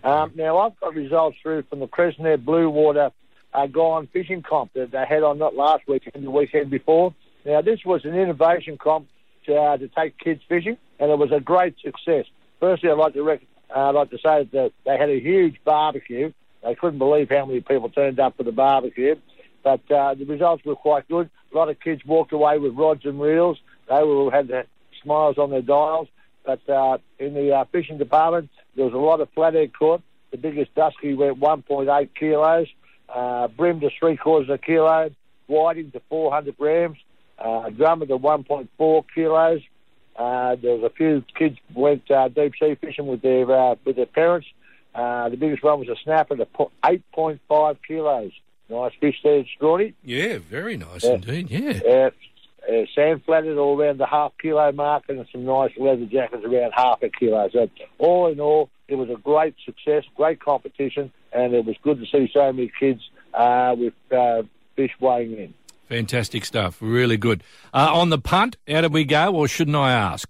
Um, 0.04 0.32
now 0.34 0.58
I've 0.58 0.78
got 0.80 0.94
results 0.94 1.38
through 1.42 1.62
from 1.62 1.80
the 1.80 1.86
Crescent 1.86 2.44
Blue 2.44 2.68
Water 2.68 3.10
uh, 3.54 3.66
Gone 3.66 4.08
Fishing 4.12 4.42
Comp 4.42 4.72
that 4.74 4.90
they 4.90 5.04
had 5.06 5.22
on 5.22 5.38
not 5.38 5.54
last 5.54 5.88
weekend, 5.88 6.24
the 6.24 6.30
weekend 6.30 6.70
before. 6.70 7.14
Now 7.44 7.62
this 7.62 7.84
was 7.84 8.04
an 8.04 8.14
innovation 8.14 8.76
comp 8.76 9.08
to, 9.46 9.56
uh, 9.56 9.76
to 9.78 9.88
take 9.88 10.18
kids 10.18 10.42
fishing, 10.48 10.76
and 10.98 11.10
it 11.10 11.18
was 11.18 11.32
a 11.32 11.40
great 11.40 11.76
success. 11.80 12.26
Firstly, 12.60 12.90
I'd 12.90 12.98
like 12.98 13.14
to 13.14 13.22
rec- 13.22 13.42
uh, 13.74 13.88
I'd 13.88 13.94
like 13.94 14.10
to 14.10 14.18
say 14.18 14.48
that 14.52 14.72
they 14.84 14.96
had 14.96 15.10
a 15.10 15.18
huge 15.18 15.56
barbecue. 15.64 16.32
They 16.62 16.74
couldn't 16.74 16.98
believe 16.98 17.28
how 17.30 17.46
many 17.46 17.60
people 17.60 17.88
turned 17.90 18.18
up 18.18 18.36
for 18.36 18.42
the 18.42 18.52
barbecue, 18.52 19.16
but 19.62 19.90
uh, 19.90 20.14
the 20.14 20.24
results 20.24 20.64
were 20.64 20.76
quite 20.76 21.08
good. 21.08 21.30
A 21.52 21.56
lot 21.56 21.68
of 21.68 21.78
kids 21.80 22.04
walked 22.04 22.32
away 22.32 22.58
with 22.58 22.74
rods 22.74 23.04
and 23.04 23.20
reels. 23.20 23.58
They 23.88 23.94
all 23.94 24.30
had 24.30 24.50
smiles 25.02 25.38
on 25.38 25.50
their 25.50 25.62
dials. 25.62 26.08
But 26.44 26.68
uh, 26.68 26.98
in 27.18 27.34
the 27.34 27.52
uh, 27.52 27.64
fishing 27.72 27.98
department, 27.98 28.50
there 28.76 28.84
was 28.84 28.94
a 28.94 28.98
lot 28.98 29.20
of 29.20 29.28
flathead 29.34 29.72
caught. 29.76 30.02
The 30.30 30.38
biggest 30.38 30.74
dusky 30.74 31.14
went 31.14 31.40
1.8 31.40 32.08
kilos, 32.18 32.68
uh, 33.08 33.48
brim 33.48 33.80
to 33.80 33.90
three 33.98 34.16
quarters 34.16 34.48
of 34.48 34.54
a 34.54 34.58
kilo, 34.58 35.10
whiting 35.46 35.90
to 35.92 36.00
400 36.08 36.56
grams, 36.56 36.98
uh, 37.38 37.70
drummer 37.70 38.06
to 38.06 38.18
1.4 38.18 39.04
kilos. 39.14 39.60
Uh, 40.16 40.56
there 40.56 40.76
was 40.76 40.84
a 40.84 40.90
few 40.90 41.24
kids 41.36 41.58
went 41.74 42.10
uh, 42.10 42.28
deep 42.28 42.54
sea 42.60 42.74
fishing 42.80 43.06
with 43.06 43.22
their 43.22 43.50
uh, 43.50 43.74
with 43.84 43.96
their 43.96 44.06
parents. 44.06 44.46
Uh, 44.96 45.28
the 45.28 45.36
biggest 45.36 45.62
one 45.62 45.78
was 45.78 45.88
a 45.88 45.96
snapper 46.02 46.36
to 46.36 46.46
8.5 46.82 47.76
kilos. 47.86 48.32
Nice 48.68 48.92
fish 49.00 49.16
there, 49.22 49.44
Strawny. 49.60 49.92
Yeah, 50.02 50.38
very 50.38 50.76
nice 50.76 51.04
Yeah. 51.04 51.14
indeed. 51.14 51.50
Yeah. 51.50 51.80
Uh, 51.86 52.10
uh, 52.72 52.84
sand 52.94 53.22
flatted 53.24 53.58
all 53.58 53.80
around 53.80 53.98
the 53.98 54.06
half 54.06 54.32
kilo 54.42 54.72
mark 54.72 55.04
and 55.08 55.24
some 55.30 55.44
nice 55.44 55.70
leather 55.76 56.06
jackets 56.06 56.44
around 56.44 56.72
half 56.74 57.00
a 57.02 57.08
kilo. 57.10 57.48
So 57.52 57.68
all 57.98 58.26
in 58.26 58.40
all, 58.40 58.70
it 58.88 58.96
was 58.96 59.08
a 59.10 59.14
great 59.16 59.54
success, 59.64 60.02
great 60.16 60.40
competition, 60.40 61.12
and 61.32 61.54
it 61.54 61.64
was 61.64 61.76
good 61.82 62.00
to 62.00 62.06
see 62.06 62.28
so 62.32 62.52
many 62.52 62.72
kids 62.80 63.02
uh, 63.34 63.76
with 63.78 63.94
uh, 64.10 64.42
fish 64.74 64.92
weighing 64.98 65.32
in. 65.36 65.54
Fantastic 65.88 66.44
stuff. 66.44 66.78
Really 66.80 67.16
good. 67.16 67.44
Uh, 67.72 67.90
on 67.92 68.10
the 68.10 68.18
punt, 68.18 68.56
how 68.68 68.80
did 68.80 68.92
we 68.92 69.04
go, 69.04 69.32
or 69.32 69.46
shouldn't 69.46 69.76
I 69.76 69.92
ask? 69.92 70.28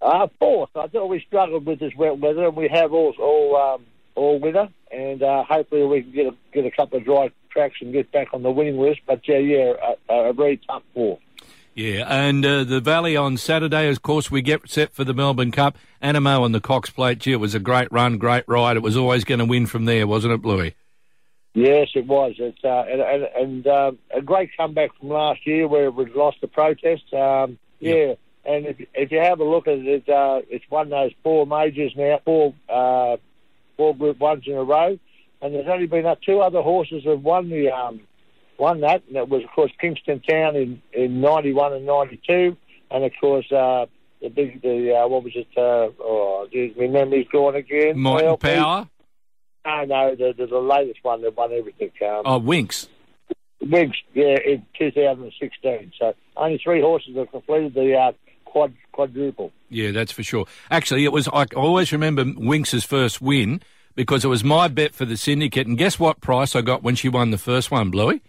Uh, 0.00 0.28
fourth, 0.38 0.70
I 0.76 0.86
thought 0.86 1.06
we 1.08 1.20
struggled 1.26 1.66
with 1.66 1.80
this 1.80 1.94
wet 1.96 2.18
weather, 2.18 2.46
and 2.46 2.56
we 2.56 2.68
have 2.68 2.92
all 2.92 3.14
all 3.18 3.56
um, 3.56 3.86
all 4.14 4.38
winter, 4.38 4.68
and 4.92 5.22
uh, 5.22 5.44
hopefully 5.44 5.84
we 5.84 6.02
can 6.02 6.12
get 6.12 6.26
a, 6.26 6.34
get 6.52 6.64
a 6.64 6.70
couple 6.70 6.98
of 6.98 7.04
dry 7.04 7.30
tracks 7.50 7.76
and 7.80 7.92
get 7.92 8.12
back 8.12 8.28
on 8.32 8.42
the 8.42 8.50
winning 8.50 8.78
list. 8.78 9.00
But 9.06 9.26
yeah, 9.26 9.38
yeah, 9.38 9.72
a, 10.08 10.14
a 10.14 10.32
very 10.32 10.60
tough 10.68 10.82
fourth. 10.94 11.20
Yeah, 11.74 12.06
and 12.08 12.44
uh, 12.44 12.64
the 12.64 12.80
Valley 12.80 13.16
on 13.16 13.36
Saturday, 13.36 13.88
of 13.88 14.02
course, 14.02 14.30
we 14.30 14.42
get 14.42 14.68
set 14.68 14.92
for 14.92 15.04
the 15.04 15.14
Melbourne 15.14 15.52
Cup. 15.52 15.76
Anamoe 16.02 16.42
on 16.42 16.52
the 16.52 16.60
Cox 16.60 16.90
Plate. 16.90 17.18
Gee, 17.18 17.32
it 17.32 17.36
was 17.36 17.54
a 17.54 17.60
great 17.60 17.90
run, 17.92 18.18
great 18.18 18.44
ride. 18.48 18.76
It 18.76 18.82
was 18.82 18.96
always 18.96 19.24
going 19.24 19.38
to 19.38 19.44
win 19.44 19.66
from 19.66 19.84
there, 19.84 20.06
wasn't 20.06 20.34
it, 20.34 20.42
Bluey? 20.42 20.74
Yes, 21.54 21.88
it 21.94 22.06
was. 22.06 22.34
It's 22.38 22.58
uh, 22.64 22.84
and 22.88 23.00
and, 23.00 23.22
and 23.36 23.66
um, 23.66 23.98
a 24.14 24.22
great 24.22 24.50
comeback 24.56 24.90
from 24.98 25.08
last 25.08 25.46
year 25.46 25.66
where 25.66 25.90
we 25.90 26.06
lost 26.12 26.40
the 26.40 26.46
protest. 26.48 27.12
Um, 27.12 27.58
yeah, 27.80 28.14
and 28.48 28.66
if 28.66 28.76
if 28.94 29.12
you 29.12 29.18
have 29.18 29.40
a 29.40 29.44
look 29.44 29.68
at 29.68 29.78
it, 29.78 29.86
it's, 29.86 30.08
uh, 30.08 30.40
it's 30.48 30.64
won 30.70 30.88
those 30.88 31.12
four 31.22 31.46
majors 31.46 31.92
now, 31.96 32.20
four 32.24 32.54
uh, 32.68 33.16
four 33.76 33.94
Group 33.94 34.18
Ones 34.18 34.44
in 34.46 34.54
a 34.54 34.64
row, 34.64 34.98
and 35.42 35.54
there's 35.54 35.68
only 35.68 35.86
been 35.86 36.06
uh, 36.06 36.16
two 36.24 36.40
other 36.40 36.62
horses 36.62 37.04
that 37.04 37.10
have 37.10 37.22
won 37.22 37.50
the 37.50 37.70
um, 37.70 38.00
won 38.58 38.80
that, 38.80 39.02
and 39.06 39.16
that 39.16 39.28
was 39.28 39.44
of 39.44 39.50
course 39.50 39.70
Kingston 39.80 40.20
Town 40.20 40.56
in 40.56 40.82
in 40.92 41.20
'91 41.20 41.74
and 41.74 41.86
'92, 41.86 42.56
and 42.90 43.04
of 43.04 43.12
course. 43.20 43.50
Uh, 43.52 43.86
the 44.20 44.30
big, 44.30 44.62
the 44.62 44.96
uh, 44.96 45.06
what 45.06 45.22
was 45.22 45.32
it? 45.36 45.46
Uh, 45.56 45.94
oh, 46.02 46.48
geez, 46.50 46.74
my 46.76 46.88
memory's 46.88 47.28
gone 47.30 47.54
again. 47.54 47.96
Might. 47.96 48.40
Power. 48.40 48.88
No, 49.64 49.84
no, 49.84 50.14
the, 50.16 50.34
the, 50.36 50.46
the 50.46 50.58
latest 50.58 50.98
one 51.02 51.22
that 51.22 51.36
won 51.36 51.52
everything. 51.52 51.92
Um, 52.02 52.22
Oh, 52.24 52.40
Winx. 52.40 52.88
Wigs, 53.60 53.96
yeah, 54.14 54.38
in 54.44 54.64
2016. 54.78 55.92
So 55.98 56.14
only 56.36 56.60
three 56.62 56.80
horses 56.80 57.16
have 57.16 57.30
completed 57.30 57.74
the 57.74 57.94
uh, 57.94 58.12
quad 58.48 58.72
quadruple. 58.92 59.52
Yeah, 59.68 59.90
that's 59.92 60.12
for 60.12 60.22
sure. 60.22 60.46
Actually, 60.70 61.04
it 61.04 61.12
was. 61.12 61.28
I 61.28 61.44
always 61.54 61.92
remember 61.92 62.24
Winx's 62.24 62.84
first 62.84 63.20
win 63.20 63.60
because 63.94 64.24
it 64.24 64.28
was 64.28 64.42
my 64.42 64.68
bet 64.68 64.94
for 64.94 65.04
the 65.04 65.16
syndicate. 65.16 65.66
And 65.66 65.76
guess 65.76 65.98
what 65.98 66.20
price 66.20 66.56
I 66.56 66.62
got 66.62 66.82
when 66.82 66.94
she 66.94 67.08
won 67.08 67.30
the 67.30 67.38
first 67.38 67.70
one, 67.70 67.90
Bluey? 67.90 68.22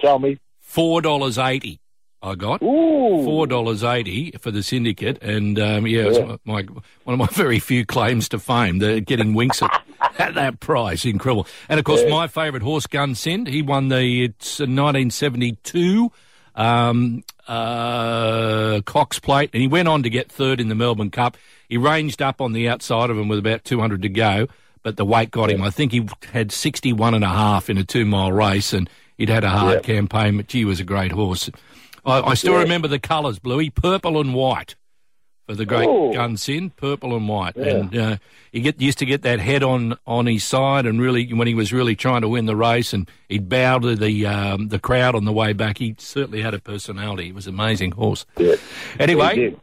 Tell 0.00 0.18
me. 0.18 0.38
Four 0.60 1.02
dollars 1.02 1.38
eighty. 1.38 1.80
I 2.22 2.34
got 2.34 2.62
Ooh. 2.62 3.22
four 3.24 3.46
dollars 3.46 3.84
eighty 3.84 4.32
for 4.40 4.50
the 4.50 4.62
syndicate, 4.62 5.22
and 5.22 5.58
um, 5.58 5.86
yeah, 5.86 6.02
it 6.02 6.08
was 6.08 6.18
Yeah. 6.18 6.36
my 6.44 6.62
one 7.04 7.14
of 7.14 7.18
my 7.18 7.26
very 7.32 7.58
few 7.58 7.84
claims 7.84 8.28
to 8.30 8.38
fame. 8.38 8.78
The 8.78 9.00
getting 9.00 9.34
Winx 9.34 9.62
at, 9.62 9.84
at 10.18 10.34
that 10.34 10.60
price, 10.60 11.04
incredible. 11.04 11.46
And 11.68 11.78
of 11.78 11.84
course, 11.84 12.02
my 12.08 12.26
favourite 12.26 12.62
horse, 12.62 12.86
Gunsynd, 12.86 13.48
he 13.48 13.60
won 13.62 13.88
the 13.88 14.24
it's 14.24 14.58
nineteen 14.60 15.10
seventy 15.10 15.52
two. 15.62 16.10
Um, 16.56 17.22
uh, 17.46 18.80
Cox 18.86 19.18
Plate, 19.18 19.50
and 19.52 19.60
he 19.60 19.68
went 19.68 19.88
on 19.88 20.02
to 20.02 20.10
get 20.10 20.30
third 20.32 20.60
in 20.60 20.68
the 20.68 20.74
Melbourne 20.74 21.10
Cup. 21.10 21.36
He 21.68 21.76
ranged 21.76 22.22
up 22.22 22.40
on 22.40 22.52
the 22.52 22.68
outside 22.68 23.10
of 23.10 23.18
him 23.18 23.28
with 23.28 23.38
about 23.38 23.64
200 23.64 24.02
to 24.02 24.08
go, 24.08 24.48
but 24.82 24.96
the 24.96 25.04
weight 25.04 25.30
got 25.30 25.50
him. 25.50 25.62
I 25.62 25.70
think 25.70 25.92
he 25.92 26.08
had 26.32 26.50
61 26.50 27.14
and 27.14 27.24
a 27.24 27.28
half 27.28 27.68
in 27.68 27.76
a 27.78 27.84
two 27.84 28.06
mile 28.06 28.32
race, 28.32 28.72
and 28.72 28.88
he'd 29.18 29.28
had 29.28 29.44
a 29.44 29.50
hard 29.50 29.82
campaign, 29.82 30.36
but 30.38 30.48
gee, 30.48 30.58
he 30.58 30.64
was 30.64 30.80
a 30.80 30.84
great 30.84 31.12
horse. 31.12 31.50
I, 32.04 32.20
I 32.22 32.34
still 32.34 32.56
remember 32.56 32.88
the 32.88 33.00
colours, 33.00 33.38
Bluey, 33.38 33.68
purple 33.68 34.20
and 34.20 34.32
white 34.34 34.76
for 35.46 35.54
the 35.54 35.64
great 35.64 35.86
Ooh. 35.86 36.12
Gunsynd, 36.12 36.74
purple 36.76 37.16
and 37.16 37.28
white. 37.28 37.56
And 37.56 37.96
uh, 37.96 38.16
he 38.52 38.60
get 38.60 38.80
used 38.80 38.98
to 38.98 39.06
get 39.06 39.22
that 39.22 39.38
head 39.38 39.62
on 39.62 39.96
on 40.06 40.26
his 40.26 40.44
side, 40.44 40.86
and 40.86 41.00
really 41.00 41.32
when 41.32 41.46
he 41.46 41.54
was 41.54 41.72
really 41.72 41.94
trying 41.94 42.22
to 42.22 42.28
win 42.28 42.46
the 42.46 42.56
race, 42.56 42.92
and 42.92 43.08
he'd 43.28 43.48
bow 43.48 43.78
to 43.78 43.94
the 43.94 44.26
um, 44.26 44.68
the 44.68 44.78
crowd 44.78 45.14
on 45.14 45.24
the 45.24 45.32
way 45.32 45.52
back. 45.52 45.78
He 45.78 45.94
certainly 45.98 46.42
had 46.42 46.54
a 46.54 46.58
personality. 46.58 47.26
He 47.26 47.32
was 47.32 47.46
an 47.46 47.54
amazing 47.54 47.92
horse. 47.92 48.26
Yeah. 48.36 48.56
Anyway, 48.98 49.56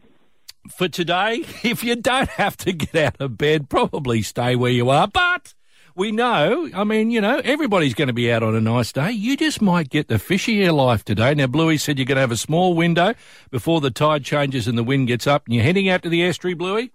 for 0.75 0.88
today, 0.88 1.44
if 1.63 1.84
you 1.84 1.96
don't 1.96 2.30
have 2.30 2.58
to 2.58 2.72
get 2.72 2.96
out 2.96 3.22
of 3.22 3.38
bed, 3.38 3.70
probably 3.70 4.22
stay 4.22 4.56
where 4.56 4.72
you 4.72 4.90
are. 4.90 5.08
But 5.08 5.54
we 5.96 6.12
know, 6.12 6.70
I 6.74 6.84
mean, 6.84 7.12
you 7.12 7.22
know, 7.22 7.40
everybody's 7.44 7.94
going 7.94 8.08
to 8.08 8.14
be 8.14 8.32
out 8.32 8.44
on 8.44 8.56
a 8.56 8.62
nice 8.62 8.92
day. 8.92 9.12
You 9.12 9.38
just 9.38 9.62
might 9.62 9.90
get 9.90 10.08
the 10.08 10.16
fishier 10.16 10.74
life 10.74 11.06
today. 11.06 11.34
Now, 11.36 11.48
Bluey 11.48 11.78
said 11.78 12.00
you're 12.00 12.06
going 12.06 12.16
to 12.16 12.22
have 12.22 12.32
a 12.32 12.38
small 12.38 12.74
window 12.74 13.14
before 13.52 13.82
the 13.82 13.92
tide 13.92 14.24
changes 14.24 14.68
and 14.68 14.78
the 14.78 14.84
wind 14.84 15.08
gets 15.08 15.28
up, 15.28 15.46
and 15.46 15.54
you're 15.56 15.64
heading 15.64 15.90
out 15.90 16.04
to 16.04 16.10
the 16.10 16.24
estuary, 16.24 16.56
Bluey. 16.56 16.92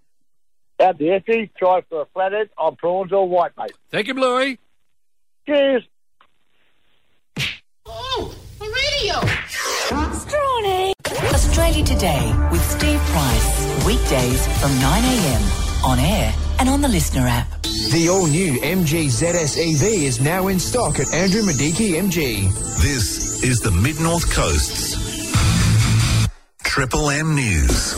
Out 0.81 0.99
the 0.99 1.11
entry, 1.11 1.51
try 1.59 1.83
for 1.89 2.03
a 2.03 2.07
flathead 2.07 2.51
on 2.57 2.77
prawns 2.77 3.13
or 3.13 3.29
white, 3.29 3.53
mate. 3.57 3.73
Thank 3.91 4.07
you, 4.07 4.15
Bluey. 4.15 4.59
Cheers. 5.47 5.83
Oh, 7.87 8.35
the 8.59 8.65
radio. 8.65 9.15
Strawny. 10.13 10.93
Australia 11.33 11.85
Today 11.85 12.33
with 12.53 12.63
Steve 12.71 13.01
Price. 13.01 13.87
Weekdays 13.87 14.47
from 14.61 14.71
9am 14.73 15.85
on 15.85 15.99
air 15.99 16.35
and 16.59 16.69
on 16.69 16.81
the 16.83 16.89
listener 16.89 17.27
app. 17.27 17.58
The 17.69 18.09
all-new 18.09 18.61
MG 18.61 19.09
ZS 19.09 19.59
EV 19.59 20.03
is 20.03 20.21
now 20.23 20.49
in 20.49 20.59
stock 20.59 20.99
at 20.99 21.13
Andrew 21.13 21.43
Mediki 21.43 21.93
MG. 22.01 22.51
This 22.81 23.43
is 23.43 23.61
the 23.61 23.71
Mid 23.71 24.01
North 24.01 24.33
Coast's 24.33 24.97
Triple 26.63 27.11
M 27.11 27.35
News. 27.35 27.93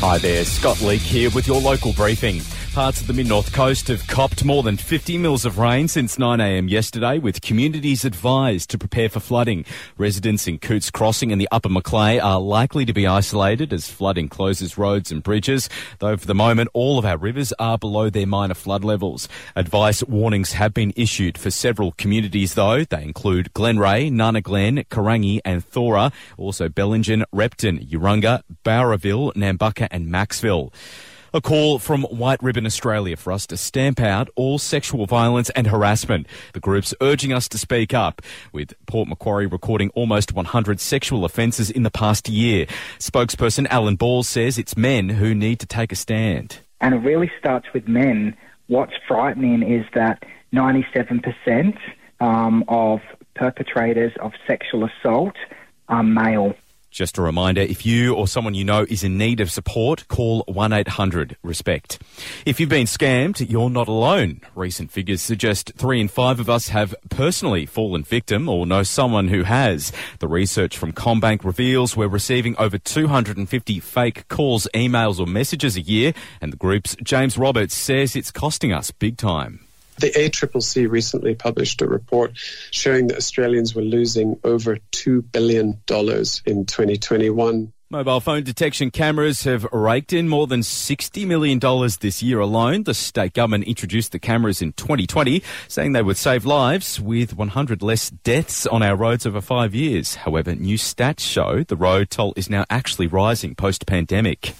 Hi 0.00 0.18
there, 0.18 0.44
Scott 0.44 0.82
Leake 0.82 1.00
here 1.00 1.30
with 1.30 1.46
your 1.46 1.60
local 1.60 1.94
briefing. 1.94 2.42
Parts 2.74 3.00
of 3.00 3.08
the 3.08 3.12
mid-north 3.12 3.52
coast 3.52 3.88
have 3.88 4.06
copped 4.06 4.44
more 4.44 4.62
than 4.62 4.76
50 4.76 5.18
mils 5.18 5.44
of 5.44 5.58
rain 5.58 5.88
since 5.88 6.18
9am 6.18 6.70
yesterday, 6.70 7.18
with 7.18 7.40
communities 7.40 8.04
advised 8.04 8.70
to 8.70 8.78
prepare 8.78 9.08
for 9.08 9.18
flooding. 9.18 9.64
Residents 9.98 10.46
in 10.46 10.60
Coutts 10.60 10.88
Crossing 10.88 11.32
and 11.32 11.40
the 11.40 11.48
Upper 11.50 11.68
Macleay 11.68 12.20
are 12.20 12.40
likely 12.40 12.84
to 12.84 12.92
be 12.92 13.08
isolated 13.08 13.72
as 13.72 13.90
flooding 13.90 14.28
closes 14.28 14.78
roads 14.78 15.10
and 15.10 15.20
bridges, 15.20 15.68
though 15.98 16.16
for 16.16 16.28
the 16.28 16.34
moment 16.34 16.70
all 16.72 16.96
of 16.96 17.04
our 17.04 17.18
rivers 17.18 17.52
are 17.58 17.76
below 17.76 18.08
their 18.08 18.26
minor 18.26 18.54
flood 18.54 18.84
levels. 18.84 19.28
Advice 19.56 20.04
warnings 20.04 20.52
have 20.52 20.72
been 20.72 20.92
issued 20.94 21.36
for 21.36 21.50
several 21.50 21.90
communities 21.98 22.54
though. 22.54 22.84
They 22.84 23.02
include 23.02 23.52
Glenreagh, 23.52 24.12
Nana 24.12 24.42
Glen, 24.42 24.84
Karangi 24.84 25.40
and 25.44 25.64
Thora, 25.64 26.12
also 26.38 26.68
Bellingen, 26.68 27.24
Repton, 27.32 27.80
Urunga, 27.80 28.42
Bowraville, 28.64 29.34
Nambucca 29.34 29.88
and 29.90 30.06
Macksville. 30.06 30.72
A 31.32 31.40
call 31.40 31.78
from 31.78 32.02
White 32.04 32.42
Ribbon 32.42 32.66
Australia 32.66 33.16
for 33.16 33.32
us 33.32 33.46
to 33.46 33.56
stamp 33.56 34.00
out 34.00 34.28
all 34.34 34.58
sexual 34.58 35.06
violence 35.06 35.48
and 35.50 35.68
harassment. 35.68 36.26
The 36.54 36.60
group's 36.60 36.92
urging 37.00 37.32
us 37.32 37.46
to 37.50 37.58
speak 37.58 37.94
up, 37.94 38.20
with 38.52 38.74
Port 38.86 39.08
Macquarie 39.08 39.46
recording 39.46 39.90
almost 39.90 40.32
100 40.32 40.80
sexual 40.80 41.24
offences 41.24 41.70
in 41.70 41.84
the 41.84 41.90
past 41.90 42.28
year. 42.28 42.66
Spokesperson 42.98 43.68
Alan 43.70 43.94
Ball 43.94 44.24
says 44.24 44.58
it's 44.58 44.76
men 44.76 45.08
who 45.08 45.32
need 45.32 45.60
to 45.60 45.66
take 45.66 45.92
a 45.92 45.96
stand. 45.96 46.58
and 46.80 46.94
it 46.94 46.98
really 46.98 47.30
starts 47.38 47.68
with 47.72 47.86
men. 47.86 48.36
What's 48.66 48.94
frightening 49.06 49.62
is 49.62 49.86
that 49.94 50.24
97% 50.52 51.76
um, 52.18 52.64
of 52.66 53.00
perpetrators 53.34 54.12
of 54.20 54.32
sexual 54.48 54.84
assault 54.84 55.36
are 55.88 56.02
male. 56.02 56.54
Just 56.90 57.18
a 57.18 57.22
reminder, 57.22 57.60
if 57.60 57.86
you 57.86 58.14
or 58.14 58.26
someone 58.26 58.54
you 58.54 58.64
know 58.64 58.84
is 58.88 59.04
in 59.04 59.16
need 59.16 59.40
of 59.40 59.48
support, 59.48 60.08
call 60.08 60.44
1-800-RESPECT. 60.46 62.00
If 62.44 62.58
you've 62.58 62.68
been 62.68 62.86
scammed, 62.86 63.48
you're 63.48 63.70
not 63.70 63.86
alone. 63.86 64.40
Recent 64.56 64.90
figures 64.90 65.22
suggest 65.22 65.72
three 65.76 66.00
in 66.00 66.08
five 66.08 66.40
of 66.40 66.50
us 66.50 66.68
have 66.70 66.92
personally 67.08 67.64
fallen 67.64 68.02
victim 68.02 68.48
or 68.48 68.66
know 68.66 68.82
someone 68.82 69.28
who 69.28 69.44
has. 69.44 69.92
The 70.18 70.26
research 70.26 70.76
from 70.76 70.92
CommBank 70.92 71.44
reveals 71.44 71.96
we're 71.96 72.08
receiving 72.08 72.56
over 72.58 72.76
250 72.76 73.78
fake 73.78 74.26
calls, 74.26 74.66
emails 74.74 75.20
or 75.20 75.26
messages 75.26 75.76
a 75.76 75.82
year, 75.82 76.12
and 76.40 76.52
the 76.52 76.56
group's 76.56 76.96
James 77.04 77.38
Roberts 77.38 77.74
says 77.74 78.16
it's 78.16 78.32
costing 78.32 78.72
us 78.72 78.90
big 78.90 79.16
time. 79.16 79.60
The 80.00 80.10
ACCC 80.10 80.90
recently 80.90 81.34
published 81.34 81.82
a 81.82 81.86
report 81.86 82.32
showing 82.70 83.08
that 83.08 83.18
Australians 83.18 83.74
were 83.74 83.82
losing 83.82 84.40
over 84.44 84.78
$2 84.92 85.22
billion 85.30 85.68
in 85.68 86.66
2021 86.66 87.72
Mobile 87.92 88.20
phone 88.20 88.44
detection 88.44 88.92
cameras 88.92 89.42
have 89.42 89.64
raked 89.72 90.12
in 90.12 90.28
more 90.28 90.46
than 90.46 90.60
$60 90.60 91.26
million 91.26 91.58
this 92.00 92.22
year 92.22 92.38
alone. 92.38 92.84
The 92.84 92.94
state 92.94 93.32
government 93.32 93.64
introduced 93.64 94.12
the 94.12 94.20
cameras 94.20 94.62
in 94.62 94.74
2020, 94.74 95.42
saying 95.66 95.92
they 95.92 96.00
would 96.00 96.16
save 96.16 96.46
lives 96.46 97.00
with 97.00 97.34
100 97.34 97.82
less 97.82 98.10
deaths 98.10 98.64
on 98.64 98.84
our 98.84 98.94
roads 98.94 99.26
over 99.26 99.40
five 99.40 99.74
years. 99.74 100.14
However, 100.14 100.54
new 100.54 100.78
stats 100.78 101.18
show 101.18 101.64
the 101.64 101.74
road 101.74 102.10
toll 102.10 102.32
is 102.36 102.48
now 102.48 102.64
actually 102.70 103.08
rising 103.08 103.56
post 103.56 103.86
pandemic. 103.86 104.54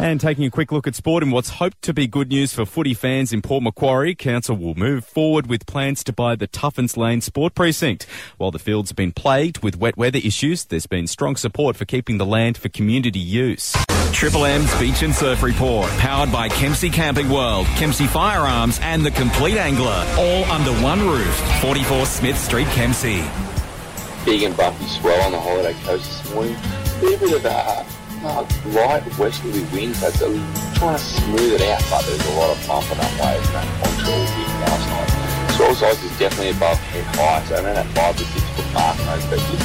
And 0.00 0.20
taking 0.20 0.44
a 0.44 0.50
quick 0.50 0.70
look 0.70 0.86
at 0.86 0.94
sport 0.94 1.24
and 1.24 1.32
what's 1.32 1.48
hoped 1.48 1.82
to 1.82 1.92
be 1.92 2.06
good 2.06 2.28
news 2.28 2.54
for 2.54 2.64
footy 2.64 2.94
fans 2.94 3.32
in 3.32 3.42
Port 3.42 3.64
Macquarie, 3.64 4.14
Council 4.14 4.56
will 4.56 4.76
move 4.76 5.04
forward 5.04 5.48
with 5.48 5.66
plans 5.66 6.04
to 6.04 6.12
buy 6.12 6.36
the 6.36 6.46
Tuffins 6.46 6.96
Lane 6.96 7.20
Sport 7.20 7.56
Precinct. 7.56 8.06
While 8.36 8.52
the 8.52 8.60
fields 8.60 8.90
have 8.90 8.96
been 8.96 9.10
plagued 9.10 9.64
with 9.64 9.76
wet 9.76 9.96
weather 9.96 10.20
issues, 10.22 10.66
there's 10.66 10.86
been 10.86 11.08
strong 11.08 11.34
support 11.34 11.74
for 11.74 11.84
keeping 11.84 12.18
the 12.18 12.24
land 12.24 12.56
for 12.56 12.68
community 12.68 13.18
use. 13.18 13.74
Triple 14.12 14.44
M's 14.44 14.72
Beach 14.78 15.02
and 15.02 15.12
Surf 15.12 15.42
Report, 15.42 15.90
powered 15.98 16.30
by 16.30 16.48
Kempsey 16.48 16.90
Camping 16.90 17.28
World, 17.28 17.66
Kempsey 17.76 18.06
Firearms, 18.06 18.78
and 18.82 19.04
The 19.04 19.10
Complete 19.10 19.56
Angler, 19.56 20.06
all 20.16 20.44
under 20.44 20.72
one 20.80 21.00
roof. 21.08 21.60
44 21.60 22.06
Smith 22.06 22.38
Street, 22.38 22.68
Kempsey. 22.68 23.28
Big 24.24 24.44
and 24.44 24.56
bumpy 24.56 24.86
swell 24.86 25.20
on 25.22 25.32
the 25.32 25.40
holiday 25.40 25.74
coast 25.82 26.22
this 26.22 26.34
morning. 26.34 26.54
A 26.54 27.00
bit 27.00 27.32
of 27.32 27.44
a 27.44 27.97
light 28.22 29.18
westerly 29.18 29.62
winds. 29.72 30.02
it's 30.02 30.20
a, 30.20 30.28
trying 30.74 30.96
to 30.96 31.02
smooth 31.02 31.52
it 31.54 31.62
out, 31.62 31.82
but 31.90 32.04
there's 32.04 32.26
a 32.26 32.34
lot 32.34 32.50
of 32.50 32.66
bumping 32.66 32.98
up 32.98 33.12
waves 33.20 33.48
around 33.50 33.68
onshore 33.86 34.18
wind 34.18 34.54
last 34.62 34.88
night. 34.90 35.54
Swell 35.56 35.74
size 35.74 36.02
is 36.04 36.18
definitely 36.18 36.50
above 36.50 36.78
head 36.90 37.04
high, 37.16 37.44
so 37.46 37.54
around 37.54 37.74
that 37.74 37.86
5 37.94 38.16
to 38.16 38.24
6 38.24 38.44
foot 38.54 38.72
mark, 38.74 38.96
no 39.06 39.14
expected. 39.14 39.58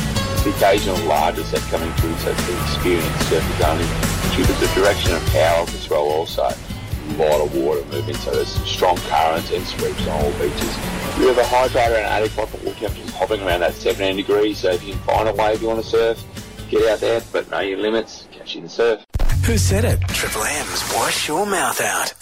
The 0.43 0.49
occasional 0.57 0.97
larger 1.07 1.43
set 1.43 1.61
coming 1.71 1.91
through, 1.93 2.15
so 2.17 2.31
it's 2.31 2.45
been 2.45 2.61
experienced 2.63 3.29
surface 3.29 3.61
only 3.65 3.87
due 4.35 4.45
to 4.45 4.53
the 4.59 4.69
direction 4.75 5.13
of 5.13 5.25
power 5.27 5.61
of 5.61 5.71
the 5.71 5.77
swell 5.77 6.05
also. 6.09 6.43
A 6.43 7.13
lot 7.17 7.41
of 7.41 7.55
water 7.55 7.83
moving, 7.91 8.15
so 8.15 8.31
there's 8.31 8.53
strong 8.65 8.97
currents 9.09 9.51
and 9.51 9.65
sweeps 9.65 10.01
on 10.07 10.23
all 10.23 10.31
beaches. 10.33 10.73
We 11.19 11.27
have 11.27 11.37
a 11.37 11.45
high 11.45 11.67
tide 11.67 11.91
around 11.91 12.23
8 12.23 12.31
o'clock, 12.31 12.53
and 12.53 12.63
water 12.63 12.79
temperatures 12.79 13.13
hopping 13.13 13.41
around 13.41 13.59
that 13.61 13.73
17 13.73 14.17
degrees, 14.17 14.59
so 14.59 14.71
if 14.71 14.83
you 14.83 14.93
can 14.93 15.01
find 15.03 15.29
a 15.29 15.33
wave 15.33 15.61
you 15.61 15.67
want 15.67 15.83
to 15.83 15.89
surf, 15.89 16.23
get 16.69 16.89
out 16.89 16.99
there, 16.99 17.21
but 17.31 17.49
know 17.51 17.59
your 17.59 17.77
limits, 17.77 18.27
catch 18.43 18.55
you 18.55 18.59
in 18.59 18.63
the 18.65 18.69
surf. 18.69 19.05
Who 19.45 19.57
said 19.57 19.85
it? 19.85 20.01
Triple 20.09 20.43
M's 20.43 20.93
Wash 20.95 21.27
Your 21.27 21.45
Mouth 21.45 21.81
Out. 21.81 22.13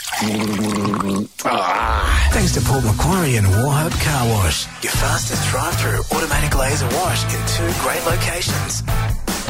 Ah, 1.46 2.30
thanks 2.32 2.54
to 2.54 2.62
Port 2.62 2.84
Macquarie 2.84 3.38
and 3.38 3.48
Wauchope 3.48 4.04
Car 4.04 4.28
Wash. 4.30 4.66
Your 4.84 4.92
fastest 4.94 5.50
drive-through 5.50 6.18
automatic 6.18 6.58
laser 6.58 6.86
wash 6.98 7.24
in 7.26 7.42
two 7.48 7.82
great 7.82 8.04
locations. 8.06 8.84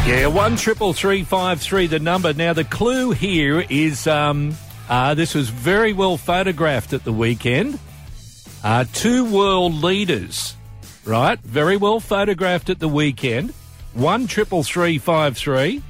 Yeah, 0.06 0.28
one 0.28 0.56
triple 0.56 0.94
three 0.94 1.24
five 1.24 1.62
three. 1.62 1.88
The 1.88 2.00
number. 2.00 2.34
Now 2.34 2.54
the 2.54 2.64
clue 2.64 3.12
here 3.12 3.64
is 3.70 4.08
um, 4.08 4.56
uh, 4.90 5.14
this 5.14 5.36
was 5.36 5.50
very 5.50 5.94
well 5.94 6.18
photographed 6.18 6.94
at 6.94 7.04
the 7.04 7.14
weekend. 7.14 7.80
Uh, 8.64 8.86
two 8.94 9.26
world 9.26 9.74
leaders, 9.74 10.56
right? 11.06 11.40
Very 11.40 11.78
well 11.78 12.00
photographed 12.00 12.70
at 12.70 12.80
the 12.80 12.88
weekend. 12.88 13.54
One 13.94 14.26
triple 14.26 14.64
three 14.64 14.98
five 14.98 15.38
three. 15.38 15.84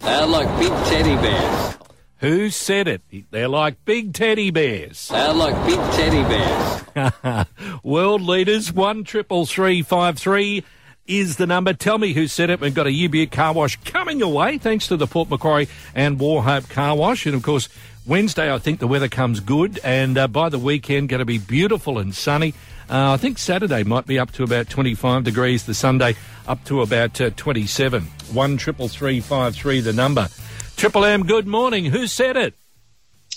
They're 0.00 0.26
like 0.26 0.48
big 0.58 0.72
teddy 0.86 1.16
bears. 1.16 1.76
Who 2.18 2.50
said 2.50 2.88
it? 2.88 3.02
They're 3.30 3.48
like 3.48 3.84
big 3.84 4.14
teddy 4.14 4.50
bears. 4.50 5.08
They're 5.08 5.34
like 5.34 5.54
big 5.66 5.78
teddy 5.92 6.22
bears. 6.22 7.46
World 7.84 8.22
leaders, 8.22 8.72
one 8.72 9.04
triple 9.04 9.44
three 9.46 9.82
five 9.82 10.18
three 10.18 10.64
is 11.06 11.36
the 11.36 11.46
number. 11.46 11.72
Tell 11.72 11.98
me 11.98 12.12
who 12.14 12.26
said 12.26 12.50
it. 12.50 12.60
We've 12.60 12.74
got 12.74 12.86
a 12.86 12.90
UBU 12.90 13.30
car 13.30 13.52
wash 13.52 13.76
coming 13.84 14.18
your 14.18 14.32
way, 14.32 14.58
thanks 14.58 14.88
to 14.88 14.96
the 14.96 15.06
Port 15.06 15.30
Macquarie 15.30 15.68
and 15.94 16.18
Wauchope 16.18 16.68
car 16.70 16.96
wash. 16.96 17.26
And 17.26 17.34
of 17.34 17.42
course, 17.42 17.68
Wednesday, 18.06 18.52
I 18.52 18.58
think 18.58 18.80
the 18.80 18.86
weather 18.86 19.08
comes 19.08 19.40
good, 19.40 19.78
and 19.84 20.16
uh, 20.16 20.28
by 20.28 20.48
the 20.48 20.58
weekend, 20.58 21.08
going 21.08 21.18
to 21.18 21.24
be 21.24 21.38
beautiful 21.38 21.98
and 21.98 22.14
sunny. 22.14 22.54
Uh, 22.88 23.12
I 23.12 23.16
think 23.16 23.38
Saturday 23.38 23.82
might 23.82 24.06
be 24.06 24.18
up 24.18 24.30
to 24.32 24.44
about 24.44 24.68
25 24.68 25.24
degrees. 25.24 25.64
The 25.66 25.74
Sunday 25.74 26.14
up 26.46 26.62
to 26.64 26.82
about 26.82 27.20
uh, 27.20 27.30
27. 27.30 28.02
One 28.32 28.56
triple 28.56 28.88
three 28.88 29.20
five 29.20 29.54
three, 29.54 29.80
the 29.80 29.92
number. 29.92 30.28
Triple 30.76 31.04
M. 31.04 31.24
Good 31.24 31.46
morning. 31.46 31.86
Who 31.86 32.06
said 32.06 32.36
it? 32.36 32.54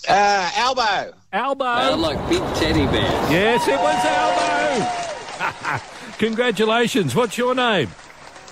Uh, 0.08 0.52
Albo. 0.56 1.14
Albo. 1.34 1.64
They're 1.76 1.96
like 1.96 2.30
big 2.30 2.42
teddy 2.56 2.86
bears. 2.86 3.32
Yes, 3.32 3.68
it 3.68 3.80
was 3.80 4.06
Albo. 5.42 5.84
Congratulations. 6.20 7.16
What's 7.16 7.38
your 7.38 7.56
name? 7.56 7.90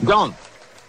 Ron. 0.01 0.33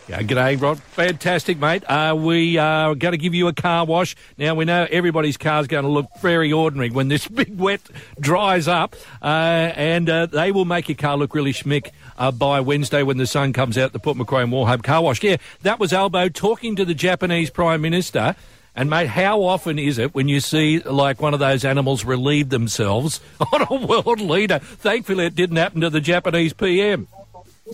Yeah, 0.08 0.22
g'day, 0.22 0.58
Rod. 0.58 0.80
Fantastic, 0.80 1.58
mate. 1.58 1.84
Uh, 1.84 2.16
we 2.16 2.56
are 2.56 2.94
going 2.94 3.12
to 3.12 3.18
give 3.18 3.34
you 3.34 3.46
a 3.48 3.52
car 3.52 3.84
wash. 3.84 4.16
Now, 4.38 4.54
we 4.54 4.64
know 4.64 4.86
everybody's 4.90 5.36
car's 5.36 5.66
going 5.66 5.84
to 5.84 5.90
look 5.90 6.06
very 6.22 6.50
ordinary 6.50 6.88
when 6.88 7.08
this 7.08 7.28
big 7.28 7.58
wet 7.58 7.82
dries 8.18 8.68
up, 8.68 8.96
uh, 9.20 9.26
and 9.26 10.08
uh, 10.08 10.24
they 10.24 10.50
will 10.50 10.64
make 10.64 10.88
your 10.88 10.96
car 10.96 11.18
look 11.18 11.34
really 11.34 11.52
schmick 11.52 11.90
uh, 12.16 12.30
by 12.30 12.60
Wednesday 12.60 13.02
when 13.02 13.18
the 13.18 13.26
sun 13.26 13.52
comes 13.52 13.76
out, 13.76 13.92
the 13.92 13.98
Port 13.98 14.16
Macquarie 14.16 14.46
Wauchope 14.46 14.82
car 14.82 15.02
wash. 15.02 15.22
Yeah, 15.22 15.36
that 15.60 15.78
was 15.78 15.92
Albo 15.92 16.30
talking 16.30 16.74
to 16.76 16.86
the 16.86 16.94
Japanese 16.94 17.50
Prime 17.50 17.82
Minister. 17.82 18.34
And, 18.74 18.88
mate, 18.88 19.08
how 19.08 19.42
often 19.42 19.78
is 19.78 19.98
it 19.98 20.14
when 20.14 20.28
you 20.28 20.40
see, 20.40 20.78
like, 20.78 21.20
one 21.20 21.34
of 21.34 21.40
those 21.40 21.66
animals 21.66 22.06
relieve 22.06 22.48
themselves 22.48 23.20
on 23.52 23.66
a 23.68 23.86
world 23.86 24.20
leader? 24.20 24.58
Thankfully, 24.58 25.26
it 25.26 25.34
didn't 25.34 25.56
happen 25.56 25.82
to 25.82 25.90
the 25.90 26.00
Japanese 26.00 26.54
PM. 26.54 27.08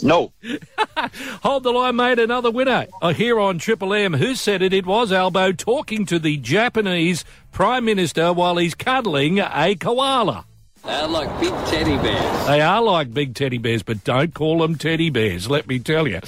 No. 0.02 0.33
Hold 1.42 1.62
the 1.62 1.72
line, 1.72 1.96
mate. 1.96 2.18
Another 2.18 2.50
winner 2.50 2.87
uh, 3.00 3.12
here 3.12 3.38
on 3.38 3.59
Triple 3.59 3.94
M. 3.94 4.14
Who 4.14 4.35
said 4.35 4.62
it? 4.62 4.72
It 4.72 4.87
was 4.87 5.12
Albo 5.12 5.52
talking 5.52 6.07
to 6.07 6.18
the 6.18 6.37
Japanese 6.37 7.24
Prime 7.52 7.85
Minister 7.85 8.33
while 8.33 8.57
he's 8.57 8.74
cuddling 8.74 9.38
a 9.38 9.74
koala. 9.76 10.46
They're 10.85 11.09
like 11.09 11.40
big 11.40 11.52
teddy 11.66 11.96
bears. 11.96 12.46
They 12.46 12.61
are 12.61 12.83
like 12.83 13.14
big 13.14 13.35
teddy 13.35 13.59
bears, 13.59 13.83
but 13.83 14.04
don't 14.04 14.35
call 14.35 14.59
them 14.59 14.76
teddy 14.76 15.11
bears, 15.11 15.48
let 15.48 15.66
me 15.66 15.78
tell 15.78 16.07
you. 16.07 16.20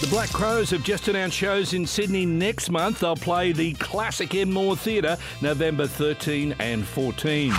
The 0.00 0.06
Black 0.08 0.30
Crowes 0.30 0.70
have 0.70 0.82
just 0.82 1.08
announced 1.08 1.36
shows 1.36 1.74
in 1.74 1.86
Sydney 1.86 2.24
next 2.24 2.70
month. 2.70 3.00
They'll 3.00 3.16
play 3.16 3.52
the 3.52 3.74
classic 3.74 4.34
Enmore 4.34 4.74
Theatre 4.74 5.18
November 5.42 5.86
13 5.86 6.54
and 6.58 6.86
14. 6.86 7.52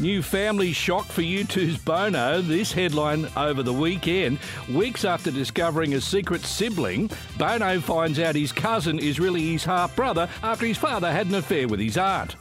New 0.00 0.22
family 0.22 0.72
shock 0.72 1.04
for 1.04 1.20
U2's 1.20 1.76
Bono. 1.76 2.40
This 2.40 2.72
headline 2.72 3.28
over 3.36 3.62
the 3.62 3.72
weekend. 3.72 4.38
Weeks 4.72 5.04
after 5.04 5.30
discovering 5.30 5.92
a 5.92 6.00
secret 6.00 6.40
sibling, 6.40 7.10
Bono 7.36 7.78
finds 7.80 8.18
out 8.18 8.34
his 8.34 8.50
cousin 8.50 8.98
is 8.98 9.20
really 9.20 9.52
his 9.52 9.62
half 9.62 9.94
brother 9.94 10.26
after 10.42 10.64
his 10.64 10.78
father 10.78 11.12
had 11.12 11.26
an 11.26 11.34
affair 11.34 11.68
with 11.68 11.80
his 11.80 11.98
aunt. 11.98 12.36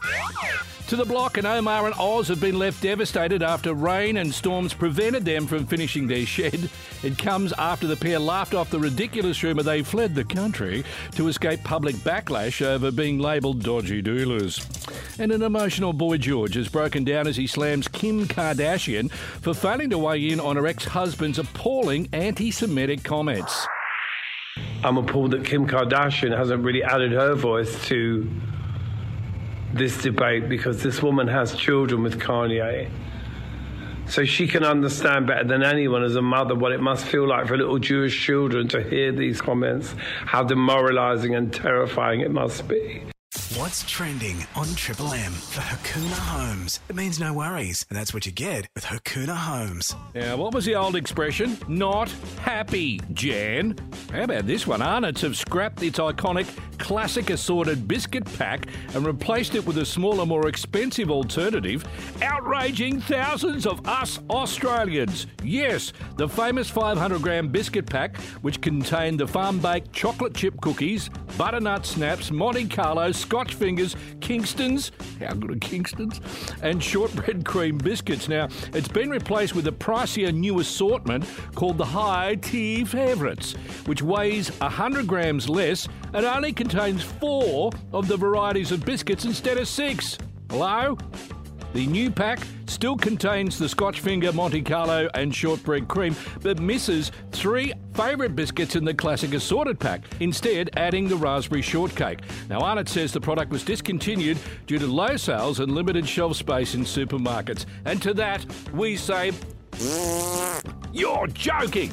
To 0.89 0.95
the 0.95 1.05
block, 1.05 1.37
and 1.37 1.45
Omar 1.45 1.85
and 1.85 1.93
Oz 1.99 2.29
have 2.29 2.41
been 2.41 2.57
left 2.57 2.81
devastated 2.81 3.43
after 3.43 3.75
rain 3.75 4.17
and 4.17 4.33
storms 4.33 4.73
prevented 4.73 5.23
them 5.23 5.45
from 5.45 5.67
finishing 5.67 6.07
their 6.07 6.25
shed. 6.25 6.67
It 7.03 7.15
comes 7.15 7.53
after 7.59 7.85
the 7.85 7.95
pair 7.95 8.17
laughed 8.17 8.55
off 8.55 8.71
the 8.71 8.79
ridiculous 8.79 9.43
rumour 9.43 9.61
they 9.61 9.83
fled 9.83 10.15
the 10.15 10.23
country 10.23 10.83
to 11.11 11.27
escape 11.27 11.63
public 11.63 11.93
backlash 11.97 12.65
over 12.65 12.89
being 12.89 13.19
labelled 13.19 13.61
dodgy 13.61 14.01
dealers. 14.01 14.65
And 15.19 15.31
an 15.31 15.43
emotional 15.43 15.93
boy 15.93 16.17
George 16.17 16.55
has 16.55 16.67
broken 16.67 17.03
down 17.03 17.27
as 17.27 17.37
he 17.37 17.45
slams 17.45 17.87
Kim 17.87 18.25
Kardashian 18.25 19.11
for 19.11 19.53
failing 19.53 19.91
to 19.91 19.99
weigh 19.99 20.29
in 20.29 20.39
on 20.39 20.55
her 20.55 20.65
ex 20.65 20.85
husband's 20.85 21.37
appalling 21.37 22.09
anti 22.13 22.49
Semitic 22.49 23.03
comments. 23.03 23.67
I'm 24.83 24.97
appalled 24.97 25.31
that 25.31 25.45
Kim 25.45 25.67
Kardashian 25.67 26.35
hasn't 26.35 26.63
really 26.63 26.81
added 26.81 27.11
her 27.11 27.35
voice 27.35 27.87
to 27.89 28.27
this 29.73 30.01
debate 30.01 30.49
because 30.49 30.81
this 30.81 31.01
woman 31.01 31.27
has 31.27 31.55
children 31.55 32.03
with 32.03 32.19
Kanye. 32.19 32.89
So 34.07 34.25
she 34.25 34.47
can 34.47 34.63
understand 34.63 35.27
better 35.27 35.43
than 35.43 35.61
anyone 35.61 36.03
as 36.03 36.15
a 36.15 36.21
mother 36.21 36.55
what 36.55 36.71
it 36.71 36.81
must 36.81 37.05
feel 37.05 37.27
like 37.27 37.47
for 37.47 37.55
little 37.55 37.77
Jewish 37.77 38.19
children 38.19 38.67
to 38.69 38.81
hear 38.81 39.11
these 39.11 39.39
comments, 39.39 39.93
how 40.25 40.43
demoralizing 40.43 41.35
and 41.35 41.53
terrifying 41.53 42.21
it 42.21 42.31
must 42.31 42.67
be. 42.67 43.03
What's 43.57 43.81
trending 43.89 44.45
on 44.55 44.67
Triple 44.75 45.11
M 45.11 45.31
for 45.31 45.61
Hakuna 45.61 46.13
Homes? 46.13 46.81
It 46.87 46.95
means 46.95 47.19
no 47.19 47.33
worries, 47.33 47.83
and 47.89 47.97
that's 47.97 48.13
what 48.13 48.27
you 48.27 48.31
get 48.31 48.67
with 48.75 48.85
Hakuna 48.85 49.35
Homes. 49.35 49.95
Now, 50.13 50.37
what 50.37 50.53
was 50.53 50.65
the 50.65 50.75
old 50.75 50.95
expression? 50.95 51.57
Not 51.67 52.13
happy, 52.41 53.01
Jan. 53.13 53.75
How 54.11 54.21
about 54.25 54.45
this 54.45 54.67
one? 54.67 54.83
Arnott's 54.83 55.21
have 55.21 55.35
scrapped 55.35 55.81
its 55.81 55.97
iconic 55.97 56.45
classic 56.77 57.31
assorted 57.31 57.87
biscuit 57.87 58.23
pack 58.37 58.67
and 58.93 59.05
replaced 59.05 59.55
it 59.55 59.65
with 59.65 59.79
a 59.79 59.85
smaller, 59.85 60.27
more 60.27 60.47
expensive 60.47 61.09
alternative, 61.09 61.83
outraging 62.21 63.01
thousands 63.01 63.65
of 63.65 63.85
us 63.87 64.19
Australians. 64.29 65.25
Yes, 65.43 65.91
the 66.17 66.29
famous 66.29 66.69
500 66.69 67.21
gram 67.21 67.49
biscuit 67.49 67.87
pack, 67.87 68.17
which 68.41 68.61
contained 68.61 69.19
the 69.19 69.27
farm 69.27 69.59
baked 69.59 69.91
chocolate 69.91 70.35
chip 70.35 70.61
cookies, 70.61 71.09
butternut 71.35 71.85
snaps, 71.85 72.29
Monte 72.29 72.67
Carlo, 72.67 73.11
Scotch 73.11 73.38
Scotch 73.39 73.53
Fingers, 73.53 73.95
Kingston's, 74.19 74.91
how 75.21 75.33
good 75.33 75.51
are 75.51 75.59
Kingston's, 75.59 76.19
and 76.61 76.83
shortbread 76.83 77.45
cream 77.45 77.77
biscuits. 77.77 78.27
Now, 78.27 78.49
it's 78.73 78.89
been 78.89 79.09
replaced 79.09 79.55
with 79.55 79.65
a 79.67 79.71
pricier 79.71 80.33
new 80.33 80.59
assortment 80.59 81.23
called 81.55 81.77
the 81.77 81.85
High 81.85 82.35
Tea 82.35 82.83
Favourites, 82.83 83.53
which 83.85 84.01
weighs 84.01 84.49
100 84.59 85.07
grams 85.07 85.47
less 85.47 85.87
and 86.13 86.25
only 86.25 86.51
contains 86.51 87.01
four 87.01 87.71
of 87.93 88.09
the 88.09 88.17
varieties 88.17 88.73
of 88.73 88.83
biscuits 88.83 89.23
instead 89.23 89.57
of 89.57 89.69
six. 89.69 90.17
Hello? 90.49 90.97
The 91.73 91.85
new 91.85 92.09
pack 92.09 92.39
still 92.67 92.97
contains 92.97 93.59
the 93.59 93.69
Scotch 93.69 93.99
Finger, 93.99 94.33
Monte 94.33 94.63
Carlo, 94.63 95.07
and 95.13 95.33
shortbread 95.33 95.87
cream, 95.87 96.15
but 96.41 96.59
misses 96.59 97.11
three 97.31 97.73
favourite 97.93 98.35
biscuits 98.35 98.75
in 98.75 98.83
the 98.83 98.93
classic 98.93 99.33
assorted 99.33 99.79
pack, 99.79 100.01
instead, 100.19 100.71
adding 100.77 101.07
the 101.07 101.15
raspberry 101.15 101.61
shortcake. 101.61 102.19
Now, 102.49 102.61
Arnott 102.61 102.89
says 102.89 103.11
the 103.11 103.21
product 103.21 103.51
was 103.51 103.63
discontinued 103.63 104.37
due 104.65 104.79
to 104.79 104.87
low 104.87 105.15
sales 105.17 105.59
and 105.59 105.73
limited 105.73 106.07
shelf 106.07 106.37
space 106.37 106.73
in 106.73 106.81
supermarkets. 106.81 107.65
And 107.85 108.01
to 108.01 108.13
that, 108.15 108.45
we 108.73 108.95
say, 108.95 109.31
You're 110.91 111.27
joking! 111.27 111.91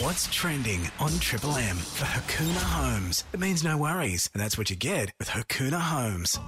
What's 0.00 0.32
trending 0.32 0.88
on 1.00 1.10
Triple 1.18 1.56
M 1.56 1.76
for 1.76 2.04
Hakuna 2.04 2.62
Homes? 2.62 3.24
It 3.32 3.40
means 3.40 3.64
no 3.64 3.78
worries, 3.78 4.30
and 4.32 4.40
that's 4.40 4.56
what 4.56 4.70
you 4.70 4.76
get 4.76 5.10
with 5.18 5.28
Hakuna 5.28 5.80
Homes. 5.80 6.38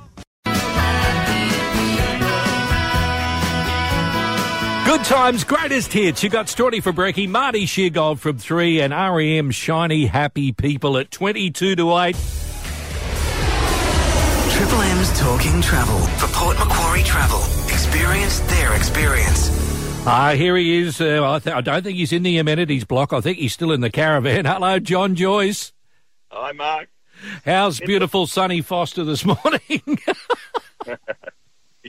Good 4.91 5.05
times, 5.05 5.45
greatest 5.45 5.93
hits. 5.93 6.25
You 6.25 6.31
got 6.31 6.47
Strawny 6.47 6.83
for 6.83 6.93
Brecky, 6.93 7.29
Marty 7.29 7.65
Sheargold 7.65 8.19
from 8.19 8.39
3, 8.39 8.81
and 8.81 8.93
REM 8.93 9.53
Shiny 9.53 10.07
Happy 10.07 10.51
People 10.51 10.99
at 10.99 11.13
22 11.13 11.77
to 11.77 11.97
8. 11.97 12.17
Triple 14.51 14.83
M's 14.83 15.17
Talking 15.17 15.63
Travel 15.63 15.97
for 16.19 16.27
Port 16.37 16.59
Macquarie 16.59 17.05
Travel. 17.05 17.39
Experience 17.69 18.41
their 18.41 18.75
experience. 18.75 19.51
Ah, 20.09 20.33
here 20.35 20.57
he 20.57 20.79
is. 20.83 21.01
Uh, 21.01 21.35
I, 21.35 21.39
th- 21.39 21.55
I 21.55 21.61
don't 21.61 21.85
think 21.85 21.97
he's 21.97 22.13
in 22.13 22.25
the 22.25 22.39
amenities 22.39 22.85
block. 22.85 23.13
I 23.13 23.21
think 23.21 23.39
he's 23.39 23.53
still 23.53 23.71
in 23.71 23.83
the 23.83 23.91
caravan. 23.91 24.45
Hello, 24.47 24.81
John 24.81 25.15
Joyce. 25.15 25.73
Hi, 26.33 26.51
Mark. 26.51 26.89
How's 27.45 27.79
beautiful 27.79 28.27
sunny 28.27 28.61
Forster 28.61 29.05
this 29.05 29.25
morning? 29.45 29.99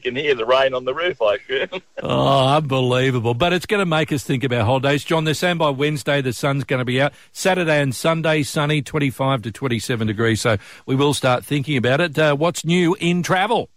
You 0.03 0.11
can 0.11 0.19
hear 0.19 0.33
the 0.33 0.47
rain 0.47 0.73
on 0.73 0.83
the 0.83 0.95
roof, 0.95 1.21
I 1.21 1.35
assume. 1.35 1.79
oh, 2.01 2.55
unbelievable. 2.55 3.35
But 3.35 3.53
it's 3.53 3.67
going 3.67 3.81
to 3.81 3.85
make 3.85 4.11
us 4.11 4.23
think 4.23 4.43
about 4.43 4.65
holidays. 4.65 5.03
John, 5.03 5.25
they're 5.25 5.35
saying 5.35 5.59
by 5.59 5.69
Wednesday 5.69 6.21
the 6.21 6.33
sun's 6.33 6.63
going 6.63 6.79
to 6.79 6.85
be 6.85 6.99
out. 6.99 7.13
Saturday 7.33 7.79
and 7.79 7.93
Sunday, 7.93 8.41
sunny, 8.41 8.81
25 8.81 9.43
to 9.43 9.51
27 9.51 10.07
degrees. 10.07 10.41
So 10.41 10.57
we 10.87 10.95
will 10.95 11.13
start 11.13 11.45
thinking 11.45 11.77
about 11.77 12.01
it. 12.01 12.17
Uh, 12.17 12.35
what's 12.35 12.65
new 12.65 12.97
in 12.99 13.21
travel? 13.21 13.69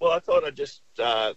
Well, 0.00 0.12
I 0.12 0.18
thought 0.18 0.44
I'd 0.44 0.56
just 0.56 0.80
uh, 0.98 1.34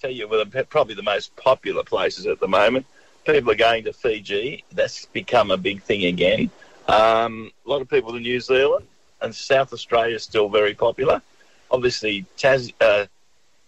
tell 0.00 0.12
you 0.12 0.28
well, 0.28 0.44
probably 0.68 0.94
the 0.94 1.02
most 1.02 1.34
popular 1.34 1.82
places 1.82 2.26
at 2.26 2.38
the 2.38 2.46
moment. 2.46 2.86
People 3.24 3.50
are 3.50 3.56
going 3.56 3.82
to 3.84 3.92
Fiji. 3.92 4.62
That's 4.70 5.06
become 5.06 5.50
a 5.50 5.56
big 5.56 5.82
thing 5.82 6.04
again. 6.04 6.52
Um, 6.86 7.50
a 7.66 7.68
lot 7.68 7.82
of 7.82 7.88
people 7.88 8.12
to 8.12 8.20
New 8.20 8.38
Zealand 8.38 8.86
and 9.20 9.34
South 9.34 9.72
Australia 9.72 10.14
is 10.14 10.22
still 10.22 10.48
very 10.48 10.74
popular. 10.74 11.20
Obviously, 11.72 12.24
Taz, 12.38 12.72
uh, 12.80 13.06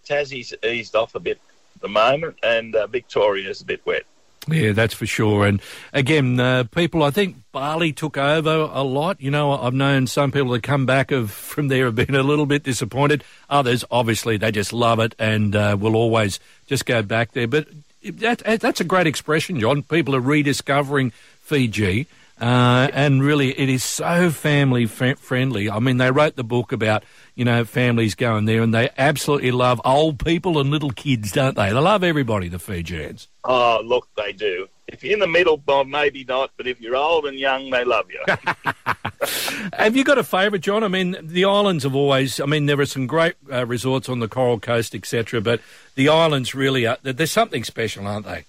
Tassie's 0.06 0.54
eased 0.62 0.94
off 0.94 1.14
a 1.14 1.20
bit 1.20 1.40
at 1.74 1.82
the 1.82 1.88
moment, 1.88 2.36
and 2.42 2.76
uh, 2.76 2.86
Victoria's 2.86 3.62
a 3.62 3.64
bit 3.64 3.84
wet. 3.84 4.04
Yeah, 4.46 4.72
that's 4.72 4.92
for 4.92 5.06
sure. 5.06 5.46
And 5.46 5.60
again, 5.92 6.38
uh, 6.38 6.64
people, 6.64 7.02
I 7.02 7.10
think 7.10 7.36
Bali 7.52 7.92
took 7.92 8.18
over 8.18 8.68
a 8.70 8.82
lot. 8.82 9.20
You 9.20 9.30
know, 9.30 9.52
I've 9.52 9.74
known 9.74 10.06
some 10.06 10.32
people 10.32 10.50
that 10.50 10.62
come 10.62 10.84
back 10.86 11.10
of, 11.10 11.30
from 11.54 11.68
there 11.68 11.86
have 11.86 11.94
been 11.94 12.14
a 12.14 12.22
little 12.22 12.46
bit 12.46 12.62
disappointed. 12.62 13.24
Others, 13.48 13.84
obviously, 13.90 14.36
they 14.36 14.52
just 14.52 14.72
love 14.72 15.00
it 15.00 15.14
and 15.18 15.56
uh, 15.56 15.76
will 15.78 15.96
always 15.96 16.40
just 16.66 16.84
go 16.86 17.02
back 17.02 17.32
there. 17.32 17.48
But 17.48 17.68
that, 18.02 18.60
that's 18.60 18.80
a 18.80 18.84
great 18.84 19.06
expression, 19.06 19.58
John. 19.60 19.82
People 19.82 20.14
are 20.14 20.20
rediscovering 20.20 21.10
Fiji. 21.40 22.06
Uh, 22.40 22.88
and 22.92 23.22
really, 23.22 23.58
it 23.58 23.68
is 23.68 23.84
so 23.84 24.30
family 24.30 24.84
f- 24.84 25.18
friendly. 25.18 25.70
I 25.70 25.78
mean, 25.78 25.98
they 25.98 26.10
wrote 26.10 26.34
the 26.34 26.44
book 26.44 26.72
about, 26.72 27.04
you 27.36 27.44
know, 27.44 27.64
families 27.64 28.14
going 28.16 28.44
there, 28.44 28.60
and 28.60 28.74
they 28.74 28.90
absolutely 28.98 29.52
love 29.52 29.80
old 29.84 30.18
people 30.24 30.58
and 30.58 30.70
little 30.70 30.90
kids, 30.90 31.30
don't 31.30 31.54
they? 31.54 31.68
They 31.68 31.78
love 31.78 32.02
everybody, 32.02 32.48
the 32.48 32.58
Fijians. 32.58 33.28
Oh, 33.44 33.80
look, 33.84 34.08
they 34.16 34.32
do. 34.32 34.68
If 34.88 35.02
you're 35.02 35.14
in 35.14 35.20
the 35.20 35.28
middle, 35.28 35.62
well, 35.64 35.84
maybe 35.84 36.24
not, 36.24 36.50
but 36.56 36.66
if 36.66 36.80
you're 36.80 36.96
old 36.96 37.24
and 37.24 37.38
young, 37.38 37.70
they 37.70 37.84
love 37.84 38.06
you. 38.10 38.20
have 39.72 39.96
you 39.96 40.04
got 40.04 40.18
a 40.18 40.24
favourite, 40.24 40.62
John? 40.62 40.82
I 40.82 40.88
mean, 40.88 41.16
the 41.22 41.44
islands 41.44 41.84
have 41.84 41.94
always, 41.94 42.40
I 42.40 42.46
mean, 42.46 42.66
there 42.66 42.80
are 42.80 42.86
some 42.86 43.06
great 43.06 43.34
uh, 43.50 43.64
resorts 43.64 44.08
on 44.08 44.18
the 44.18 44.28
Coral 44.28 44.60
Coast, 44.60 44.94
etc., 44.94 45.40
but 45.40 45.60
the 45.94 46.08
islands 46.08 46.54
really 46.54 46.86
are, 46.86 46.98
there's 47.02 47.30
something 47.30 47.64
special, 47.64 48.06
aren't 48.06 48.26
they? 48.26 48.44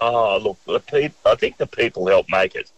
Oh, 0.00 0.38
look, 0.38 0.58
the 0.64 0.80
pe- 0.80 1.12
I 1.26 1.34
think 1.34 1.58
the 1.58 1.66
people 1.66 2.06
help 2.06 2.26
make 2.30 2.54
it. 2.54 2.70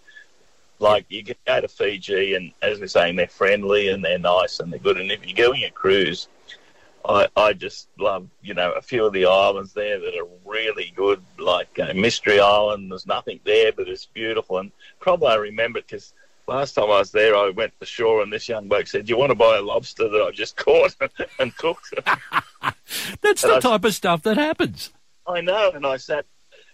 Like 0.83 1.07
you 1.09 1.23
can 1.23 1.37
go 1.47 1.61
to 1.61 1.68
Fiji, 1.68 2.35
and 2.35 2.53
as 2.61 2.81
we're 2.81 2.88
saying, 2.88 3.14
they're 3.16 3.29
friendly 3.29 3.88
and 3.90 4.05
they're 4.05 4.18
nice 4.18 4.59
and 4.61 4.73
they're 4.73 4.81
good. 4.81 4.99
And 5.01 5.12
if 5.12 5.25
you're 5.25 5.49
going 5.49 5.62
a 5.62 5.71
cruise, 5.71 6.27
I, 7.09 7.29
I 7.37 7.53
just 7.53 7.87
love 7.99 8.27
you 8.42 8.55
know 8.55 8.73
a 8.73 8.83
few 8.83 9.05
of 9.07 9.12
the 9.12 9.27
islands 9.27 9.73
there 9.73 10.01
that 10.01 10.16
are 10.18 10.27
really 10.45 10.92
good, 10.97 11.23
like 11.38 11.79
uh, 11.79 11.92
Mystery 11.95 12.40
Island. 12.40 12.90
There's 12.90 13.07
nothing 13.07 13.38
there, 13.45 13.71
but 13.73 13.88
it's 13.88 14.07
beautiful. 14.07 14.59
And 14.59 14.73
probably 14.99 15.29
I 15.29 15.37
remember 15.37 15.79
it 15.79 15.87
because 15.87 16.14
last 16.49 16.73
time 16.75 16.87
I 16.87 16.99
was 16.99 17.12
there, 17.12 17.37
I 17.37 17.51
went 17.51 17.73
to 17.79 17.87
shore 17.87 18.21
and 18.23 18.33
this 18.33 18.49
young 18.49 18.66
bloke 18.66 18.88
said, 18.88 19.07
"Do 19.07 19.11
you 19.11 19.16
want 19.16 19.31
to 19.31 19.37
buy 19.37 19.59
a 19.59 19.62
lobster 19.62 20.09
that 20.09 20.21
I've 20.21 20.35
just 20.35 20.57
caught 20.64 20.97
and 21.38 21.57
cooked?" 21.57 21.95
That's 23.23 23.45
And 23.45 23.53
the 23.53 23.57
I- 23.57 23.61
type 23.61 23.85
of 23.85 23.95
stuff 23.95 24.23
that 24.23 24.37
happens. 24.37 24.92
I 25.29 25.40
know, 25.42 25.71
and 25.73 25.87
I 25.87 25.97
sat, 25.99 26.27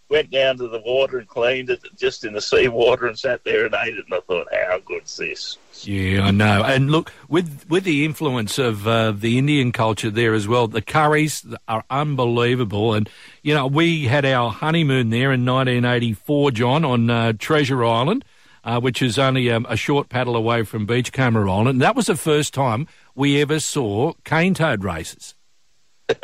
went 0.09 0.31
down 0.31 0.57
to 0.57 0.69
the 0.69 0.81
water 0.81 1.19
and 1.19 1.29
cleaned 1.29 1.71
it 1.71 1.81
just 1.97 2.25
in 2.25 2.33
the 2.33 2.41
seawater 2.41 3.07
and 3.07 3.19
sat 3.19 3.45
there 3.45 3.67
and 3.67 3.75
ate 3.75 3.97
it. 3.97 4.05
And 4.07 4.15
I 4.15 4.21
thought, 4.21 4.49
how 4.53 4.79
good's 4.79 5.17
this? 5.17 5.59
Yeah, 5.83 6.23
I 6.23 6.31
know. 6.31 6.63
And 6.65 6.91
look, 6.91 7.13
with 7.29 7.67
with 7.69 7.85
the 7.85 8.05
influence 8.05 8.59
of 8.59 8.87
uh, 8.89 9.13
the 9.13 9.39
Indian 9.39 9.71
culture 9.71 10.11
there 10.11 10.35
as 10.35 10.49
well, 10.49 10.67
the 10.67 10.83
curries 10.83 11.47
are 11.69 11.85
unbelievable. 11.91 12.95
And 12.95 13.09
you 13.43 13.55
know, 13.55 13.67
we 13.67 14.07
had 14.07 14.25
our 14.25 14.51
honeymoon 14.51 15.11
there 15.11 15.33
in 15.33 15.45
1984, 15.45 16.51
John, 16.53 16.85
on 16.85 17.11
uh, 17.11 17.33
Treasure 17.39 17.85
Island, 17.85 18.25
uh, 18.65 18.81
which 18.81 19.03
is 19.03 19.19
only 19.19 19.51
um, 19.51 19.67
a 19.69 19.77
short 19.77 20.09
paddle 20.09 20.37
away 20.37 20.65
from 20.65 20.87
Beachcomber 20.87 21.49
Island. 21.49 21.69
And 21.69 21.83
that 21.83 21.95
was 21.95 22.07
the 22.07 22.17
first 22.17 22.55
time 22.55 22.89
we 23.15 23.41
ever 23.41 23.61
saw 23.61 24.15
cane 24.25 24.55
toad 24.55 24.83
races. 24.83 25.35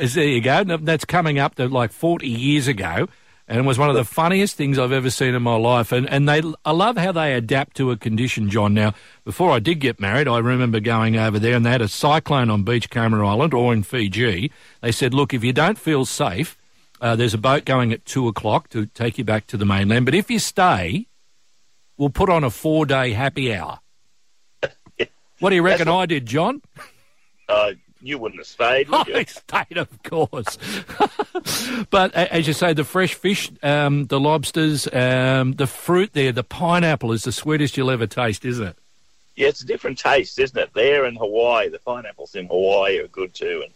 As 0.00 0.14
there 0.14 0.26
you 0.26 0.40
go. 0.40 0.64
That's 0.64 1.04
coming 1.04 1.38
up 1.38 1.56
to 1.56 1.68
like 1.68 1.92
40 1.92 2.26
years 2.26 2.66
ago. 2.66 3.06
And 3.46 3.58
it 3.58 3.64
was 3.64 3.78
one 3.78 3.90
of 3.90 3.96
the 3.96 4.04
funniest 4.04 4.56
things 4.56 4.78
I've 4.78 4.92
ever 4.92 5.10
seen 5.10 5.34
in 5.34 5.42
my 5.42 5.56
life. 5.56 5.90
And, 5.90 6.08
and 6.08 6.28
they, 6.28 6.40
I 6.64 6.70
love 6.70 6.96
how 6.96 7.10
they 7.10 7.34
adapt 7.34 7.76
to 7.78 7.90
a 7.90 7.96
condition, 7.96 8.48
John. 8.48 8.74
Now, 8.74 8.94
before 9.24 9.50
I 9.50 9.58
did 9.58 9.80
get 9.80 9.98
married, 10.00 10.28
I 10.28 10.38
remember 10.38 10.78
going 10.78 11.16
over 11.16 11.38
there 11.38 11.56
and 11.56 11.66
they 11.66 11.70
had 11.70 11.82
a 11.82 11.88
cyclone 11.88 12.48
on 12.48 12.62
Beach 12.62 12.88
Beachcomber 12.88 13.24
Island 13.24 13.52
or 13.52 13.72
in 13.72 13.82
Fiji. 13.82 14.52
They 14.82 14.92
said, 14.92 15.12
look, 15.12 15.34
if 15.34 15.42
you 15.42 15.52
don't 15.52 15.78
feel 15.78 16.04
safe, 16.04 16.56
uh, 17.00 17.16
there's 17.16 17.34
a 17.34 17.38
boat 17.38 17.64
going 17.64 17.92
at 17.92 18.04
two 18.04 18.28
o'clock 18.28 18.68
to 18.70 18.86
take 18.86 19.18
you 19.18 19.24
back 19.24 19.48
to 19.48 19.56
the 19.56 19.66
mainland. 19.66 20.04
But 20.04 20.14
if 20.14 20.30
you 20.30 20.38
stay, 20.38 21.08
we'll 21.96 22.10
put 22.10 22.30
on 22.30 22.44
a 22.44 22.50
four 22.50 22.86
day 22.86 23.12
happy 23.12 23.52
hour. 23.52 23.80
What 25.40 25.50
do 25.50 25.56
you 25.56 25.62
reckon 25.62 25.88
I 25.88 26.06
did, 26.06 26.26
John? 26.26 26.62
Uh, 27.48 27.72
you 28.02 28.18
wouldn't 28.18 28.40
have 28.40 28.46
stayed, 28.46 28.88
would 28.88 29.06
you? 29.06 29.14
I 29.16 29.24
stayed, 29.24 29.76
of 29.76 30.02
course. 30.02 30.58
but 31.90 32.14
as 32.14 32.46
you 32.46 32.52
say, 32.52 32.72
the 32.72 32.84
fresh 32.84 33.14
fish, 33.14 33.50
um, 33.62 34.06
the 34.06 34.20
lobsters, 34.20 34.88
um, 34.92 35.52
the 35.54 35.66
fruit 35.66 36.12
there, 36.12 36.32
the 36.32 36.44
pineapple 36.44 37.12
is 37.12 37.24
the 37.24 37.32
sweetest 37.32 37.76
you'll 37.76 37.90
ever 37.90 38.06
taste, 38.06 38.44
isn't 38.44 38.68
it? 38.68 38.76
Yeah, 39.36 39.48
it's 39.48 39.62
a 39.62 39.66
different 39.66 39.98
taste, 39.98 40.38
isn't 40.38 40.58
it? 40.58 40.70
There 40.74 41.06
in 41.06 41.16
Hawaii, 41.16 41.68
the 41.68 41.78
pineapples 41.78 42.34
in 42.34 42.46
Hawaii 42.46 42.98
are 42.98 43.08
good 43.08 43.32
too, 43.34 43.62
and 43.64 43.72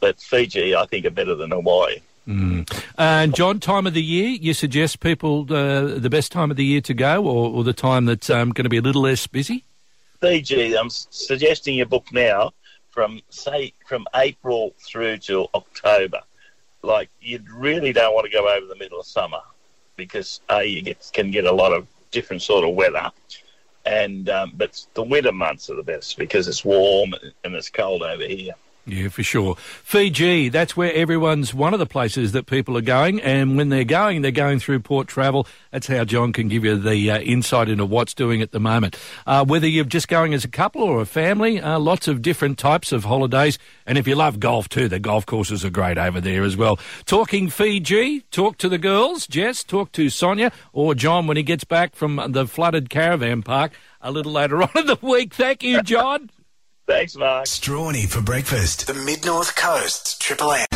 but 0.00 0.20
Fiji, 0.20 0.74
I 0.74 0.86
think, 0.86 1.06
are 1.06 1.10
better 1.10 1.34
than 1.34 1.50
Hawaii. 1.50 1.98
Mm. 2.26 2.84
And 2.98 3.34
John, 3.34 3.60
time 3.60 3.86
of 3.86 3.94
the 3.94 4.02
year, 4.02 4.28
you 4.28 4.54
suggest 4.54 5.00
people 5.00 5.42
uh, 5.52 5.98
the 5.98 6.10
best 6.10 6.32
time 6.32 6.50
of 6.50 6.56
the 6.56 6.64
year 6.64 6.80
to 6.82 6.94
go, 6.94 7.24
or, 7.24 7.50
or 7.50 7.64
the 7.64 7.72
time 7.72 8.06
that's 8.06 8.30
um, 8.30 8.50
going 8.50 8.64
to 8.64 8.70
be 8.70 8.76
a 8.76 8.82
little 8.82 9.02
less 9.02 9.26
busy? 9.26 9.64
Fiji, 10.20 10.76
I'm 10.76 10.88
suggesting 10.88 11.74
you 11.74 11.84
book 11.84 12.06
now 12.12 12.52
from 12.92 13.20
say 13.30 13.72
from 13.86 14.06
April 14.14 14.74
through 14.78 15.18
to 15.18 15.48
October. 15.54 16.20
Like 16.82 17.08
you 17.20 17.40
really 17.52 17.92
don't 17.92 18.14
want 18.14 18.26
to 18.26 18.32
go 18.32 18.48
over 18.48 18.66
the 18.66 18.76
middle 18.76 19.00
of 19.00 19.06
summer 19.06 19.40
because 19.96 20.40
a 20.48 20.64
you 20.64 20.82
get 20.82 21.10
can 21.12 21.30
get 21.30 21.44
a 21.44 21.52
lot 21.52 21.72
of 21.72 21.86
different 22.10 22.42
sort 22.42 22.68
of 22.68 22.74
weather, 22.74 23.10
and 23.84 24.28
um, 24.28 24.52
but 24.54 24.84
the 24.94 25.02
winter 25.02 25.32
months 25.32 25.70
are 25.70 25.76
the 25.76 25.82
best 25.82 26.18
because 26.18 26.46
it's 26.46 26.64
warm 26.64 27.14
and 27.44 27.54
it's 27.54 27.70
cold 27.70 28.02
over 28.02 28.24
here. 28.24 28.52
Yeah, 28.84 29.10
for 29.10 29.22
sure. 29.22 29.54
Fiji, 29.84 30.48
that's 30.48 30.76
where 30.76 30.92
everyone's 30.92 31.54
one 31.54 31.72
of 31.72 31.78
the 31.78 31.86
places 31.86 32.32
that 32.32 32.46
people 32.46 32.76
are 32.76 32.82
going. 32.82 33.20
And 33.22 33.56
when 33.56 33.68
they're 33.68 33.84
going, 33.84 34.22
they're 34.22 34.32
going 34.32 34.58
through 34.58 34.80
port 34.80 35.06
travel. 35.06 35.46
That's 35.70 35.86
how 35.86 36.04
John 36.04 36.32
can 36.32 36.48
give 36.48 36.64
you 36.64 36.76
the 36.76 37.12
uh, 37.12 37.20
insight 37.20 37.68
into 37.68 37.86
what's 37.86 38.12
doing 38.12 38.42
at 38.42 38.50
the 38.50 38.58
moment. 38.58 38.98
Uh, 39.24 39.44
whether 39.44 39.68
you're 39.68 39.84
just 39.84 40.08
going 40.08 40.34
as 40.34 40.44
a 40.44 40.48
couple 40.48 40.82
or 40.82 41.00
a 41.00 41.06
family, 41.06 41.60
uh, 41.60 41.78
lots 41.78 42.08
of 42.08 42.22
different 42.22 42.58
types 42.58 42.90
of 42.90 43.04
holidays. 43.04 43.56
And 43.86 43.98
if 43.98 44.08
you 44.08 44.16
love 44.16 44.40
golf 44.40 44.68
too, 44.68 44.88
the 44.88 44.98
golf 44.98 45.26
courses 45.26 45.64
are 45.64 45.70
great 45.70 45.96
over 45.96 46.20
there 46.20 46.42
as 46.42 46.56
well. 46.56 46.80
Talking 47.06 47.50
Fiji, 47.50 48.22
talk 48.32 48.58
to 48.58 48.68
the 48.68 48.78
girls, 48.78 49.28
Jess, 49.28 49.62
talk 49.62 49.92
to 49.92 50.10
Sonia 50.10 50.50
or 50.72 50.96
John 50.96 51.28
when 51.28 51.36
he 51.36 51.44
gets 51.44 51.62
back 51.62 51.94
from 51.94 52.20
the 52.30 52.48
flooded 52.48 52.90
caravan 52.90 53.44
park 53.44 53.72
a 54.00 54.10
little 54.10 54.32
later 54.32 54.60
on 54.62 54.70
in 54.74 54.86
the 54.86 54.98
week. 55.00 55.34
Thank 55.34 55.62
you, 55.62 55.82
John. 55.82 56.30
Thanks, 56.92 57.16
Mark. 57.16 57.46
Strawny 57.46 58.06
for 58.06 58.20
breakfast. 58.20 58.86
The 58.86 58.92
Mid 58.92 59.24
North 59.24 59.56
Coast 59.56 60.20
Triple 60.20 60.52
M. 60.52 60.66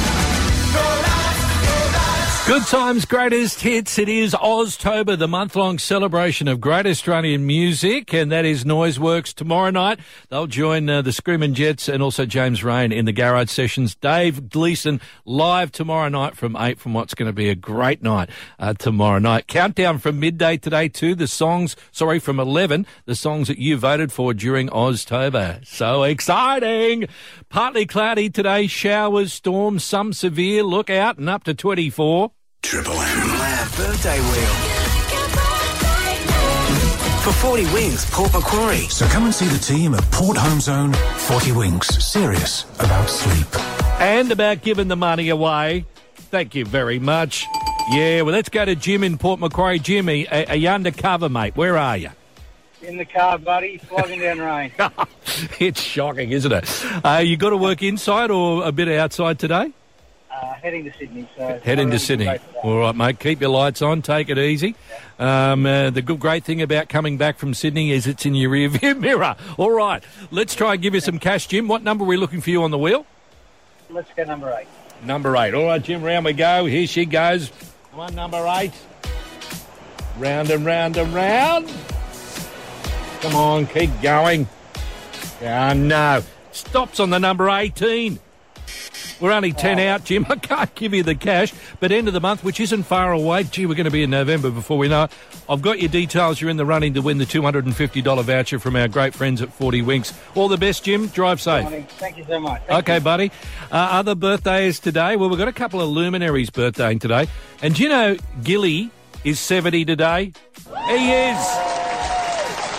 Good 2.47 2.63
times, 2.67 3.05
greatest 3.07 3.61
hits. 3.63 3.99
It 3.99 4.09
is 4.09 4.33
Oztober, 4.33 5.19
the 5.19 5.27
month-long 5.27 5.81
celebration 5.81 6.47
of 6.47 6.61
great 6.61 6.87
Australian 6.87 7.45
music, 7.45 8.15
and 8.15 8.31
that 8.31 8.45
is 8.45 8.63
Noiseworks 8.63 9.35
tomorrow 9.35 9.71
night. 9.71 9.99
They'll 10.29 10.47
join 10.47 10.89
uh, 10.89 11.03
the 11.03 11.11
Screaming 11.11 11.55
Jets 11.55 11.89
and 11.89 12.05
also 12.05 12.25
James 12.25 12.63
Reyne 12.63 12.93
in 12.93 13.05
the 13.05 13.11
Garage 13.13 13.51
Sessions. 13.51 13.97
Dave 13.97 14.49
Gleeson 14.49 15.01
live 15.25 15.73
tomorrow 15.73 16.09
night 16.09 16.37
from 16.37 16.55
8 16.57 16.79
from 16.79 16.95
what's 16.95 17.15
going 17.15 17.27
to 17.27 17.33
be 17.33 17.51
a 17.51 17.57
great 17.57 18.01
night 18.01 18.31
uh, 18.61 18.75
tomorrow 18.75 19.19
night. 19.19 19.49
Countdown 19.49 19.99
from 19.99 20.21
midday 20.21 20.57
today 20.57 20.87
to 20.91 21.17
the 21.17 21.27
songs, 21.27 21.75
sorry, 21.91 22.21
from 22.21 22.39
11, 22.39 22.87
the 23.07 23.17
songs 23.17 23.49
that 23.49 23.59
you 23.59 23.77
voted 23.77 24.13
for 24.13 24.33
during 24.33 24.69
Oztober. 24.69 25.67
So 25.67 26.05
exciting! 26.05 27.09
Partly 27.49 27.87
cloudy 27.87 28.31
today, 28.31 28.69
showers, 28.69 29.33
storms, 29.33 29.83
some 29.83 30.13
severe, 30.13 30.63
look 30.63 30.91
out, 30.91 31.19
and 31.19 31.29
up 31.29 31.43
to 31.43 31.53
24. 31.53 32.31
Triple 32.67 33.01
M. 33.01 33.21
Triple 33.21 33.43
M 33.43 33.69
birthday 33.77 34.19
wheel. 34.19 34.57
For 37.23 37.33
40 37.33 37.65
Winks, 37.73 38.11
Port 38.11 38.33
Macquarie. 38.33 38.89
So 38.89 39.07
come 39.07 39.23
and 39.23 39.33
see 39.33 39.47
the 39.47 39.59
team 39.59 39.95
at 39.95 40.03
Port 40.11 40.37
Home 40.37 40.59
Zone 40.59 40.93
40 40.93 41.53
Winks. 41.53 42.05
Serious 42.05 42.65
about 42.81 43.09
sleep. 43.09 43.47
And 44.01 44.33
about 44.33 44.63
giving 44.63 44.89
the 44.89 44.97
money 44.97 45.29
away. 45.29 45.87
Thank 46.17 46.57
you 46.57 46.65
very 46.65 46.99
much. 46.99 47.47
Yeah, 47.93 48.23
well, 48.23 48.35
let's 48.35 48.49
go 48.49 48.65
to 48.65 48.75
Jim 48.75 49.05
in 49.05 49.17
Port 49.17 49.39
Macquarie. 49.39 49.79
Jimmy, 49.79 50.27
are, 50.27 50.47
are 50.49 50.57
you 50.57 50.69
undercover, 50.69 51.29
mate? 51.29 51.55
Where 51.55 51.77
are 51.77 51.97
you? 51.97 52.11
In 52.83 52.97
the 52.97 53.05
car, 53.05 53.39
buddy, 53.39 53.81
slogging 53.87 54.19
down 54.19 54.41
rain. 54.41 54.73
it's 55.61 55.81
shocking, 55.81 56.33
isn't 56.33 56.51
it? 56.51 56.85
Uh, 57.05 57.19
you 57.19 57.37
got 57.37 57.51
to 57.51 57.57
work 57.57 57.85
inside 57.85 58.33
or 58.33 58.67
a 58.67 58.73
bit 58.73 58.89
outside 58.89 59.39
today? 59.39 59.73
Uh, 60.37 60.53
heading 60.55 60.85
to 60.85 60.93
Sydney. 60.99 61.27
So 61.37 61.61
Heading 61.65 61.91
to 61.91 61.99
Sydney. 61.99 62.39
All 62.63 62.79
right, 62.79 62.95
mate. 62.95 63.19
Keep 63.21 63.41
your 63.41 63.51
lights 63.51 63.81
on. 63.81 64.03
Take 64.03 64.29
it 64.29 64.37
easy. 64.37 64.75
Um, 65.19 65.65
uh, 65.65 65.89
the 65.89 66.03
good, 66.03 66.21
great 66.21 66.45
thing 66.45 66.61
about 66.61 66.91
coming 66.91 67.17
back 67.17 67.39
from 67.39 67.55
Sydney 67.55 67.91
is 67.93 68.07
it's 68.07 68.27
in 68.27 68.35
your 68.35 68.51
rear 68.51 68.69
view 68.69 68.95
mirror. 68.95 69.37
All 69.57 69.71
right, 69.71 70.03
let's 70.31 70.55
try 70.55 70.75
and 70.75 70.83
give 70.83 70.95
you 70.95 71.01
some 71.01 71.19
cash, 71.19 71.47
Jim. 71.47 71.69
What 71.69 71.83
number 71.83 72.05
are 72.05 72.07
we 72.07 72.17
looking 72.19 72.43
for 72.43 72.51
you 72.51 72.63
on 72.63 72.71
the 72.71 72.79
wheel? 72.79 73.07
Let's 73.89 74.11
go 74.15 74.25
number 74.25 74.55
eight. 74.59 74.67
Number 75.05 75.37
eight. 75.37 75.55
All 75.55 75.67
right, 75.67 75.83
Jim, 75.83 76.03
round 76.03 76.25
we 76.27 76.33
go. 76.35 76.67
Here 76.67 76.87
she 76.87 77.07
goes. 77.07 77.51
Come 77.91 78.01
on, 78.01 78.15
number 78.15 78.45
eight. 78.59 78.73
Round 80.19 80.51
and 80.51 80.67
round 80.67 80.97
and 80.97 81.15
round. 81.15 81.73
Come 83.21 83.35
on, 83.35 83.67
keep 83.67 83.91
going. 84.03 84.49
Ah, 85.43 85.73
no. 85.75 86.23
Stops 86.53 87.01
on 87.01 87.11
the 87.11 87.19
number 87.19 87.51
18. 87.51 88.19
We're 89.21 89.33
only 89.33 89.53
10 89.53 89.79
out, 89.79 90.05
Jim. 90.05 90.27
I 90.29 90.37
can't 90.37 90.75
give 90.75 90.93
you 90.93 91.03
the 91.03 91.15
cash, 91.15 91.53
but 91.81 91.91
end 91.93 92.09
of 92.09 92.15
the 92.15 92.21
month, 92.21 92.45
which 92.45 92.61
isn't 92.61 92.83
far 92.83 93.13
away. 93.13 93.45
Gee, 93.45 93.67
we're 93.67 93.75
going 93.75 93.87
to 93.87 93.91
be 93.91 94.03
in 94.03 94.11
November 94.11 94.51
before 94.51 94.79
we 94.79 94.89
know 94.89 95.05
it. 95.05 95.13
I've 95.49 95.63
got 95.63 95.79
your 95.81 95.89
details. 95.89 96.41
You're 96.41 96.51
in 96.51 96.57
the 96.57 96.67
running 96.67 96.95
to 96.95 97.01
win 97.01 97.19
the 97.19 97.25
$250 97.25 98.25
voucher 98.25 98.59
from 98.59 98.77
our 98.77 98.89
great 98.89 99.15
friends 99.15 99.41
at 99.41 99.53
40 99.53 99.83
Winks. 99.83 100.13
All 100.35 100.49
the 100.49 100.59
best, 100.59 100.85
Jim. 100.85 101.07
Drive 101.09 101.41
safe. 101.41 101.89
Thank 101.93 102.19
you 102.19 102.25
so 102.25 102.41
much. 102.41 102.63
Thank 102.67 102.89
Okay, 102.89 102.99
buddy. 102.99 103.31
Uh, 103.71 103.77
other 103.77 104.15
birthdays 104.15 104.81
today? 104.81 105.17
Well, 105.17 105.29
we've 105.29 105.39
got 105.39 105.49
a 105.49 105.53
couple 105.53 105.81
of 105.81 105.89
luminaries 105.89 106.51
birthday 106.51 106.95
today. 106.97 107.27
And 107.63 107.75
do 107.75 107.83
you 107.83 107.89
know 107.89 108.17
Gilly 108.43 108.91
is 109.25 109.41
70 109.41 109.85
today? 109.85 110.33
He 110.89 111.13
is. 111.13 111.37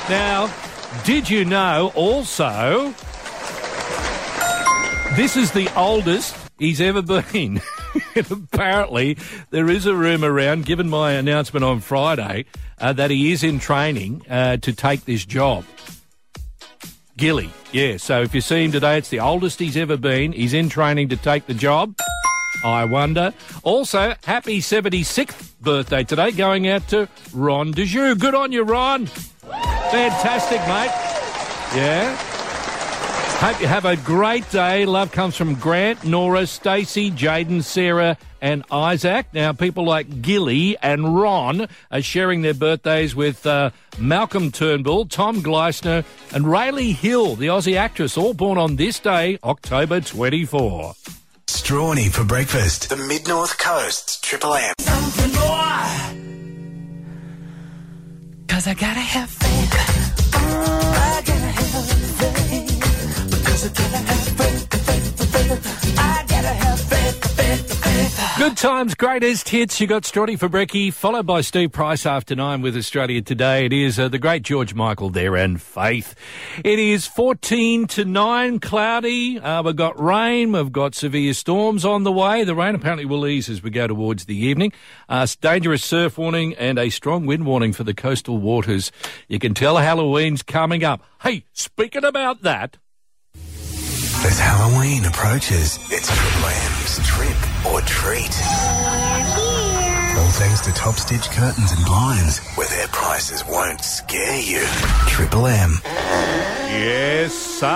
Now, 0.09 0.53
did 1.03 1.29
you 1.29 1.43
know 1.45 1.91
also 1.95 2.93
this 5.17 5.35
is 5.35 5.51
the 5.51 5.67
oldest 5.75 6.37
he's 6.59 6.79
ever 6.79 7.01
been? 7.01 7.59
apparently, 8.29 9.17
there 9.49 9.67
is 9.67 9.87
a 9.87 9.95
rumour 9.95 10.31
around, 10.31 10.67
given 10.67 10.87
my 10.87 11.13
announcement 11.13 11.65
on 11.65 11.79
Friday, 11.79 12.45
uh, 12.79 12.93
that 12.93 13.09
he 13.09 13.31
is 13.31 13.43
in 13.43 13.57
training 13.57 14.21
uh, 14.29 14.57
to 14.57 14.71
take 14.71 15.05
this 15.05 15.25
job. 15.25 15.65
Gilly, 17.17 17.49
yeah. 17.71 17.97
So 17.97 18.21
if 18.21 18.35
you 18.35 18.41
see 18.41 18.63
him 18.63 18.71
today, 18.71 18.99
it's 18.99 19.09
the 19.09 19.19
oldest 19.19 19.57
he's 19.57 19.75
ever 19.75 19.97
been. 19.97 20.33
He's 20.33 20.53
in 20.53 20.69
training 20.69 21.09
to 21.09 21.17
take 21.17 21.47
the 21.47 21.55
job. 21.55 21.95
I 22.63 22.85
wonder. 22.85 23.33
Also, 23.63 24.13
happy 24.23 24.59
76th 24.59 25.59
birthday 25.59 26.03
today 26.03 26.31
going 26.31 26.67
out 26.67 26.87
to 26.89 27.09
Ron 27.33 27.73
Dejoux. 27.73 28.19
Good 28.19 28.35
on 28.35 28.51
you, 28.51 28.61
Ron. 28.61 29.07
Fantastic, 29.07 30.59
mate. 30.67 30.91
Yeah. 31.75 32.36
Hope 33.39 33.61
you 33.61 33.67
have 33.67 33.85
a 33.85 33.95
great 33.97 34.49
day. 34.49 34.85
Love 34.87 35.11
comes 35.11 35.35
from 35.35 35.53
Grant, 35.55 36.03
Nora, 36.03 36.47
Stacey, 36.47 37.11
Jaden, 37.11 37.63
Sarah, 37.63 38.17
and 38.41 38.63
Isaac. 38.71 39.27
Now, 39.31 39.53
people 39.53 39.85
like 39.85 40.23
Gilly 40.23 40.75
and 40.81 41.15
Ron 41.15 41.67
are 41.91 42.01
sharing 42.01 42.41
their 42.41 42.55
birthdays 42.55 43.15
with 43.15 43.45
uh, 43.45 43.69
Malcolm 43.99 44.51
Turnbull, 44.51 45.05
Tom 45.05 45.41
Gleisner, 45.43 46.03
and 46.33 46.45
Raelee 46.45 46.95
Hill, 46.95 47.35
the 47.35 47.45
Aussie 47.45 47.77
actress, 47.77 48.17
all 48.17 48.33
born 48.33 48.57
on 48.57 48.75
this 48.75 48.99
day, 48.99 49.37
October 49.43 50.01
24. 50.01 50.95
Strawny 51.45 52.11
for 52.11 52.23
breakfast. 52.23 52.89
The 52.89 52.97
Mid 52.97 53.27
North 53.27 53.59
Coast 53.59 54.23
Triple 54.23 54.55
M. 54.55 54.73
Cause 58.47 58.65
I 58.67 58.73
gotta 58.73 58.99
have 58.99 59.29
faith. 59.29 59.73
I 59.73 59.81
gotta 59.83 59.91
have 59.93 60.15
faith. 60.25 60.37
Because 60.97 61.07
I 61.07 61.21
gotta 61.25 61.51
have 61.51 62.17
faith, 62.17 62.46
Good 68.37 68.55
times, 68.55 68.93
greatest 68.93 69.49
hits. 69.49 69.81
You 69.81 69.87
got 69.87 70.03
Strawny 70.03 70.37
for 70.37 70.47
Brecky, 70.47 70.93
followed 70.93 71.25
by 71.25 71.41
Steve 71.41 71.71
Price 71.71 72.05
after 72.05 72.35
nine 72.35 72.61
with 72.61 72.77
Australia 72.77 73.19
Today. 73.23 73.65
It 73.65 73.73
is 73.73 73.97
uh, 73.97 74.09
the 74.09 74.19
great 74.19 74.43
George 74.43 74.75
Michael 74.75 75.09
there 75.09 75.35
and 75.35 75.59
Faith. 75.59 76.13
It 76.63 76.77
is 76.77 77.07
14 77.07 77.87
to 77.87 78.05
9, 78.05 78.59
cloudy. 78.59 79.39
Uh, 79.39 79.63
we've 79.63 79.75
got 79.75 79.99
rain. 79.99 80.51
We've 80.51 80.71
got 80.71 80.93
severe 80.93 81.33
storms 81.33 81.83
on 81.83 82.03
the 82.03 82.11
way. 82.11 82.43
The 82.43 82.53
rain 82.53 82.75
apparently 82.75 83.05
will 83.05 83.25
ease 83.25 83.49
as 83.49 83.63
we 83.63 83.71
go 83.71 83.87
towards 83.87 84.25
the 84.25 84.37
evening. 84.37 84.71
Uh, 85.09 85.25
dangerous 85.41 85.83
surf 85.83 86.19
warning 86.19 86.53
and 86.55 86.77
a 86.77 86.91
strong 86.91 87.25
wind 87.25 87.47
warning 87.47 87.73
for 87.73 87.83
the 87.83 87.95
coastal 87.95 88.37
waters. 88.37 88.91
You 89.27 89.39
can 89.39 89.55
tell 89.55 89.77
Halloween's 89.77 90.43
coming 90.43 90.83
up. 90.83 91.01
Hey, 91.23 91.45
speaking 91.53 92.05
about 92.05 92.43
that, 92.43 92.77
As 94.25 94.39
Halloween 94.39 95.05
approaches, 95.05 95.77
it's 95.91 96.07
Triple 96.07 96.49
M's 96.49 96.99
Trip 97.07 97.37
or 97.71 97.81
Treat. 97.81 98.33
All 100.17 100.31
thanks 100.31 100.61
to 100.61 100.71
Top 100.73 100.95
Stitch 100.95 101.29
Curtains 101.29 101.71
and 101.71 101.85
Blinds, 101.85 102.39
where 102.55 102.67
their 102.67 102.87
prices 102.87 103.45
won't 103.45 103.81
scare 103.81 104.41
you. 104.41 104.65
Triple 105.07 105.45
M. 105.45 105.79
Yes, 106.37 107.33
sir. 107.33 107.67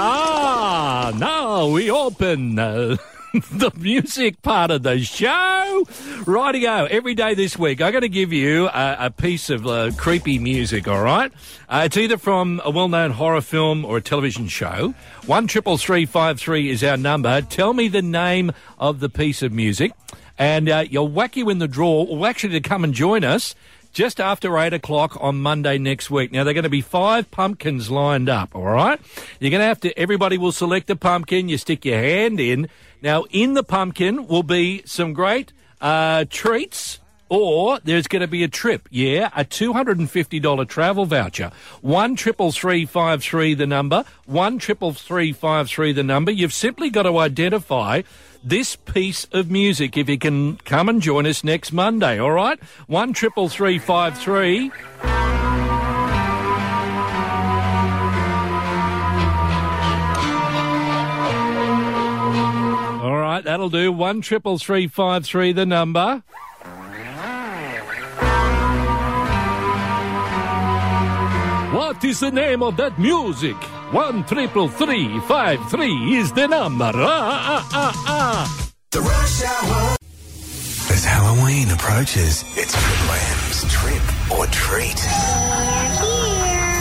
Now 1.16 1.68
we 1.70 1.90
open 1.90 2.60
uh, 2.60 2.98
the 3.34 3.72
music 3.76 4.42
part 4.44 4.70
of 4.70 4.84
the 4.84 5.00
show. 5.00 5.84
Rightio. 6.26 6.88
Every 6.88 7.16
day 7.16 7.34
this 7.34 7.58
week, 7.58 7.82
I'm 7.82 7.92
going 7.92 8.04
to 8.04 8.10
give 8.10 8.32
you 8.32 8.68
a, 8.68 8.98
a 9.00 9.10
piece 9.10 9.50
of 9.50 9.66
uh, 9.66 9.92
creepy 9.98 10.38
music. 10.38 10.88
All 10.88 11.02
right. 11.02 11.32
Uh, 11.68 11.84
it's 11.86 11.98
either 11.98 12.18
from 12.18 12.62
a 12.64 12.70
well-known 12.70 13.12
horror 13.12 13.42
film 13.42 13.84
or 13.84 13.98
a 13.98 14.02
television 14.02 14.48
show. 14.48 14.94
One 15.26 15.48
triple 15.48 15.78
three 15.78 16.06
five 16.06 16.40
three 16.40 16.70
is 16.70 16.84
our 16.84 16.98
number. 16.98 17.42
Tell 17.42 17.74
me 17.74 17.88
the 17.88 18.04
name 18.04 18.52
of 18.78 19.00
the 19.00 19.10
piece 19.10 19.42
of 19.42 19.52
music, 19.52 19.94
and 20.38 20.70
uh, 20.70 20.86
you'll 20.88 21.08
whack 21.08 21.36
you 21.36 21.50
in 21.50 21.58
the 21.58 21.68
draw. 21.68 22.04
Well, 22.04 22.28
actually, 22.30 22.62
to 22.62 22.70
come 22.70 22.84
and 22.84 22.94
join 22.94 23.24
us 23.24 23.56
just 23.92 24.20
after 24.20 24.58
8 24.58 24.74
o'clock 24.74 25.18
on 25.20 25.42
Monday 25.42 25.78
next 25.78 26.10
week. 26.10 26.32
Now, 26.32 26.44
they're 26.44 26.54
going 26.54 26.64
to 26.64 26.70
be 26.70 26.82
five 26.82 27.30
pumpkins 27.32 27.90
lined 27.92 28.30
up, 28.30 28.56
all 28.56 28.64
right? 28.64 29.00
You're 29.40 29.52
going 29.52 29.62
to 29.62 29.68
have 29.68 29.82
to, 29.82 29.98
everybody 29.98 30.38
will 30.38 30.52
select 30.52 30.90
a 30.90 30.96
pumpkin. 30.96 31.50
You 31.50 31.58
stick 31.58 31.86
your 31.86 32.00
hand 32.00 32.40
in. 32.40 32.70
Now, 33.02 33.26
in 33.30 33.54
the 33.54 33.64
pumpkin 33.64 34.28
will 34.28 34.44
be 34.44 34.84
some 34.86 35.14
great 35.14 35.54
uh, 35.80 36.26
treats 36.30 37.00
or 37.32 37.80
there's 37.86 38.08
going 38.08 38.22
to 38.22 38.28
be 38.28 38.44
a 38.44 38.50
trip. 38.50 38.90
Yeah, 38.92 39.30
a 39.34 39.46
$250 39.46 40.68
travel 40.68 41.06
voucher. 41.06 41.52
One 41.80 42.18
triple 42.18 42.52
three 42.52 42.86
five 42.86 43.24
three 43.24 43.54
the 43.54 43.66
number. 43.66 44.04
One 44.26 44.60
triple 44.60 44.92
three 44.92 45.32
five 45.32 45.70
three 45.70 45.94
the 45.94 46.04
number. 46.04 46.30
You've 46.30 46.52
simply 46.52 46.90
got 46.90 47.04
to 47.04 47.18
identify 47.18 48.02
this 48.44 48.76
piece 48.76 49.26
of 49.32 49.50
music 49.52 49.98
if 49.98 50.10
you 50.10 50.18
can 50.18 50.58
come 50.58 50.90
and 50.90 51.02
join 51.02 51.26
us 51.26 51.44
next 51.44 51.72
Monday, 51.72 52.20
all 52.20 52.32
right? 52.32 52.60
One 52.88 53.14
triple 53.14 53.50
three 53.50 53.80
five 53.80 54.18
three. 54.18 54.72
All 63.02 63.18
right, 63.18 63.42
that'll 63.44 63.70
do. 63.70 63.92
One 63.92 64.22
triple 64.22 64.58
three 64.58 64.88
five 64.88 65.26
three 65.26 65.52
the 65.54 65.66
number. 65.66 66.24
What 71.74 72.04
is 72.04 72.20
the 72.20 72.32
name 72.32 72.64
of 72.64 72.78
that 72.78 72.98
music? 73.00 73.56
One 73.92 74.24
triple 74.24 74.70
three 74.70 75.20
five 75.28 75.60
three 75.70 76.16
is 76.16 76.32
the 76.32 76.48
number. 76.48 76.94
Ah, 76.96 76.96
ah, 76.96 77.70
ah, 77.74 78.04
ah. 78.08 78.72
The 78.92 79.02
rush 79.02 79.44
hour. 79.44 79.98
As 80.90 81.04
Halloween 81.04 81.70
approaches, 81.72 82.46
it's 82.56 82.72
Triple 82.72 83.12
M's 83.12 83.74
trip 83.74 84.32
or 84.32 84.46
treat. 84.48 84.96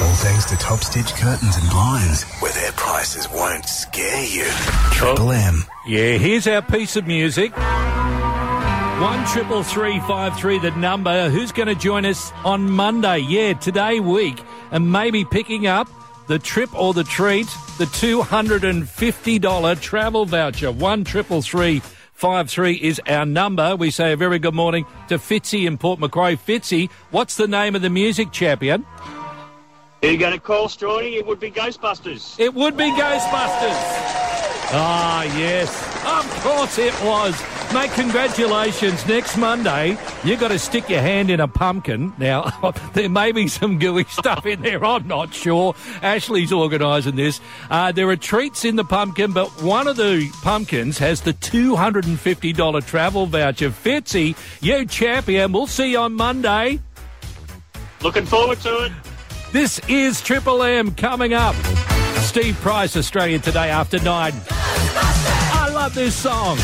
All 0.01 0.15
thanks 0.23 0.45
to 0.51 0.57
Top 0.59 0.79
Stitch 0.85 1.13
Curtains 1.15 1.57
and 1.57 1.69
Blinds, 1.71 2.23
where 2.39 2.53
their 2.53 2.71
prices 2.73 3.29
won't 3.29 3.65
scare 3.67 4.25
you. 4.25 4.45
Triple 4.93 5.33
M. 5.33 5.65
Yeah, 5.89 6.17
here's 6.17 6.47
our 6.47 6.63
piece 6.63 6.95
of 6.95 7.09
music. 7.09 7.51
One 7.57 9.27
triple 9.27 9.65
three 9.65 9.99
five 10.01 10.39
three 10.39 10.61
the 10.61 10.71
number. 10.73 11.29
Who's 11.29 11.51
going 11.51 11.67
to 11.67 11.75
join 11.75 12.07
us 12.07 12.31
on 12.45 12.71
Monday? 12.71 13.19
Yeah, 13.19 13.55
today 13.55 13.99
week, 13.99 14.41
and 14.71 14.93
maybe 14.93 15.25
picking 15.25 15.67
up 15.67 15.89
the 16.31 16.39
trip 16.39 16.73
or 16.79 16.95
the 16.95 17.03
treat, 17.03 17.49
the 17.79 17.87
two 17.87 18.23
hundred 18.23 18.63
and 18.63 18.89
fifty 18.89 19.37
dollar 19.37 19.75
travel 19.75 20.25
voucher. 20.25 20.71
One 20.71 21.03
triple 21.03 21.43
three 21.43 21.83
five 22.13 22.49
three 22.49 22.75
is 22.75 23.01
our 23.09 23.27
number. 23.27 23.75
We 23.75 23.91
say 23.91 24.13
a 24.13 24.17
very 24.17 24.39
good 24.39 24.55
morning 24.55 24.87
to 25.09 25.19
Fitzy 25.19 25.67
in 25.67 25.77
Port 25.77 25.99
Macquarie. 25.99 26.37
Fitzy, 26.37 26.89
what's 27.11 27.37
the 27.37 27.49
name 27.49 27.75
of 27.75 27.83
the 27.83 27.91
music 27.91 28.31
champion? 28.31 28.87
You're 30.03 30.19
going 30.19 30.33
to 30.33 30.39
call 30.39 30.69
Strawny? 30.69 31.15
It 31.17 31.27
would 31.27 31.41
be 31.41 31.51
Ghostbusters. 31.51 32.39
It 32.39 32.55
would 32.55 32.77
be 32.77 32.93
Ghostbusters. 32.93 33.81
Ah, 34.73 35.25
yes. 35.37 35.69
Of 36.07 36.43
course 36.45 36.79
it 36.79 36.95
was. 37.03 37.60
Mate, 37.73 37.93
congratulations. 37.93 39.07
Next 39.07 39.37
Monday, 39.37 39.97
you've 40.25 40.41
got 40.41 40.49
to 40.49 40.59
stick 40.59 40.89
your 40.89 41.01
hand 41.01 41.31
in 41.31 41.39
a 41.39 41.47
pumpkin. 41.47 42.13
Now, 42.19 42.51
there 42.95 43.09
may 43.09 43.31
be 43.31 43.47
some 43.47 43.79
gooey 43.79 44.05
stuff 44.05 44.45
in 44.45 44.61
there. 44.63 44.85
I'm 44.85 45.07
not 45.07 45.33
sure. 45.33 45.77
Ashley's 46.03 46.53
organising 46.53 47.15
this. 47.15 47.41
Uh, 47.71 47.93
there 47.93 48.09
are 48.09 48.17
treats 48.17 48.65
in 48.65 48.75
the 48.75 48.83
pumpkin, 48.83 49.33
but 49.33 49.49
one 49.63 49.87
of 49.87 49.97
the 49.97 50.29
pumpkins 50.43 50.99
has 50.99 51.21
the 51.21 51.33
$250 51.33 52.87
travel 52.87 53.27
voucher. 53.27 53.71
Fitzy, 53.71 54.37
you 54.61 54.85
champion. 54.85 55.53
We'll 55.53 55.69
see 55.69 55.93
you 55.93 55.99
on 55.99 56.15
Monday. 56.15 56.81
Looking 58.03 58.27
forward 58.27 58.59
to 58.63 58.87
it. 58.87 58.93
This 59.53 59.81
is 59.89 60.21
Triple 60.21 60.65
M 60.65 60.93
coming 60.93 61.35
up. 61.35 61.55
Steve 62.17 62.57
Price, 62.57 62.97
Australia 62.97 63.39
Today 63.39 63.71
after 63.71 64.01
9 64.01 64.33
love 65.81 65.95
this 65.95 66.15
song. 66.15 66.59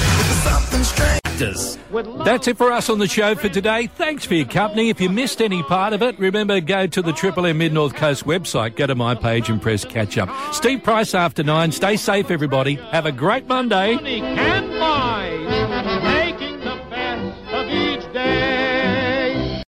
That's 2.25 2.49
it 2.49 2.59
for 2.59 2.71
us 2.71 2.91
on 2.91 2.99
the 2.99 3.07
show 3.09 3.35
for 3.35 3.49
today. 3.49 3.87
Thanks 3.87 4.27
for 4.27 4.35
your 4.35 4.47
company. 4.47 4.91
If 4.91 5.01
you 5.01 5.09
missed 5.09 5.41
any 5.41 5.63
part 5.63 5.95
of 5.95 6.03
it, 6.03 6.19
remember 6.19 6.61
go 6.61 6.87
to 6.87 7.01
the 7.01 7.15
Triple 7.15 7.47
M 7.47 7.57
Mid 7.57 7.73
North 7.73 7.95
Coast 7.95 8.25
website, 8.27 8.77
go 8.77 8.87
to 8.87 8.95
my 8.95 9.15
page 9.15 9.49
and 9.49 9.61
press 9.61 9.87
catch 9.87 10.19
up. 10.19 10.29
Steve 10.53 10.83
Price 10.83 11.15
after 11.15 11.43
nine. 11.43 11.73
Stay 11.73 11.97
safe, 11.97 12.31
everybody. 12.31 12.75
Have 12.75 13.07
a 13.07 13.13
great 13.13 13.47
Monday. 13.47 13.97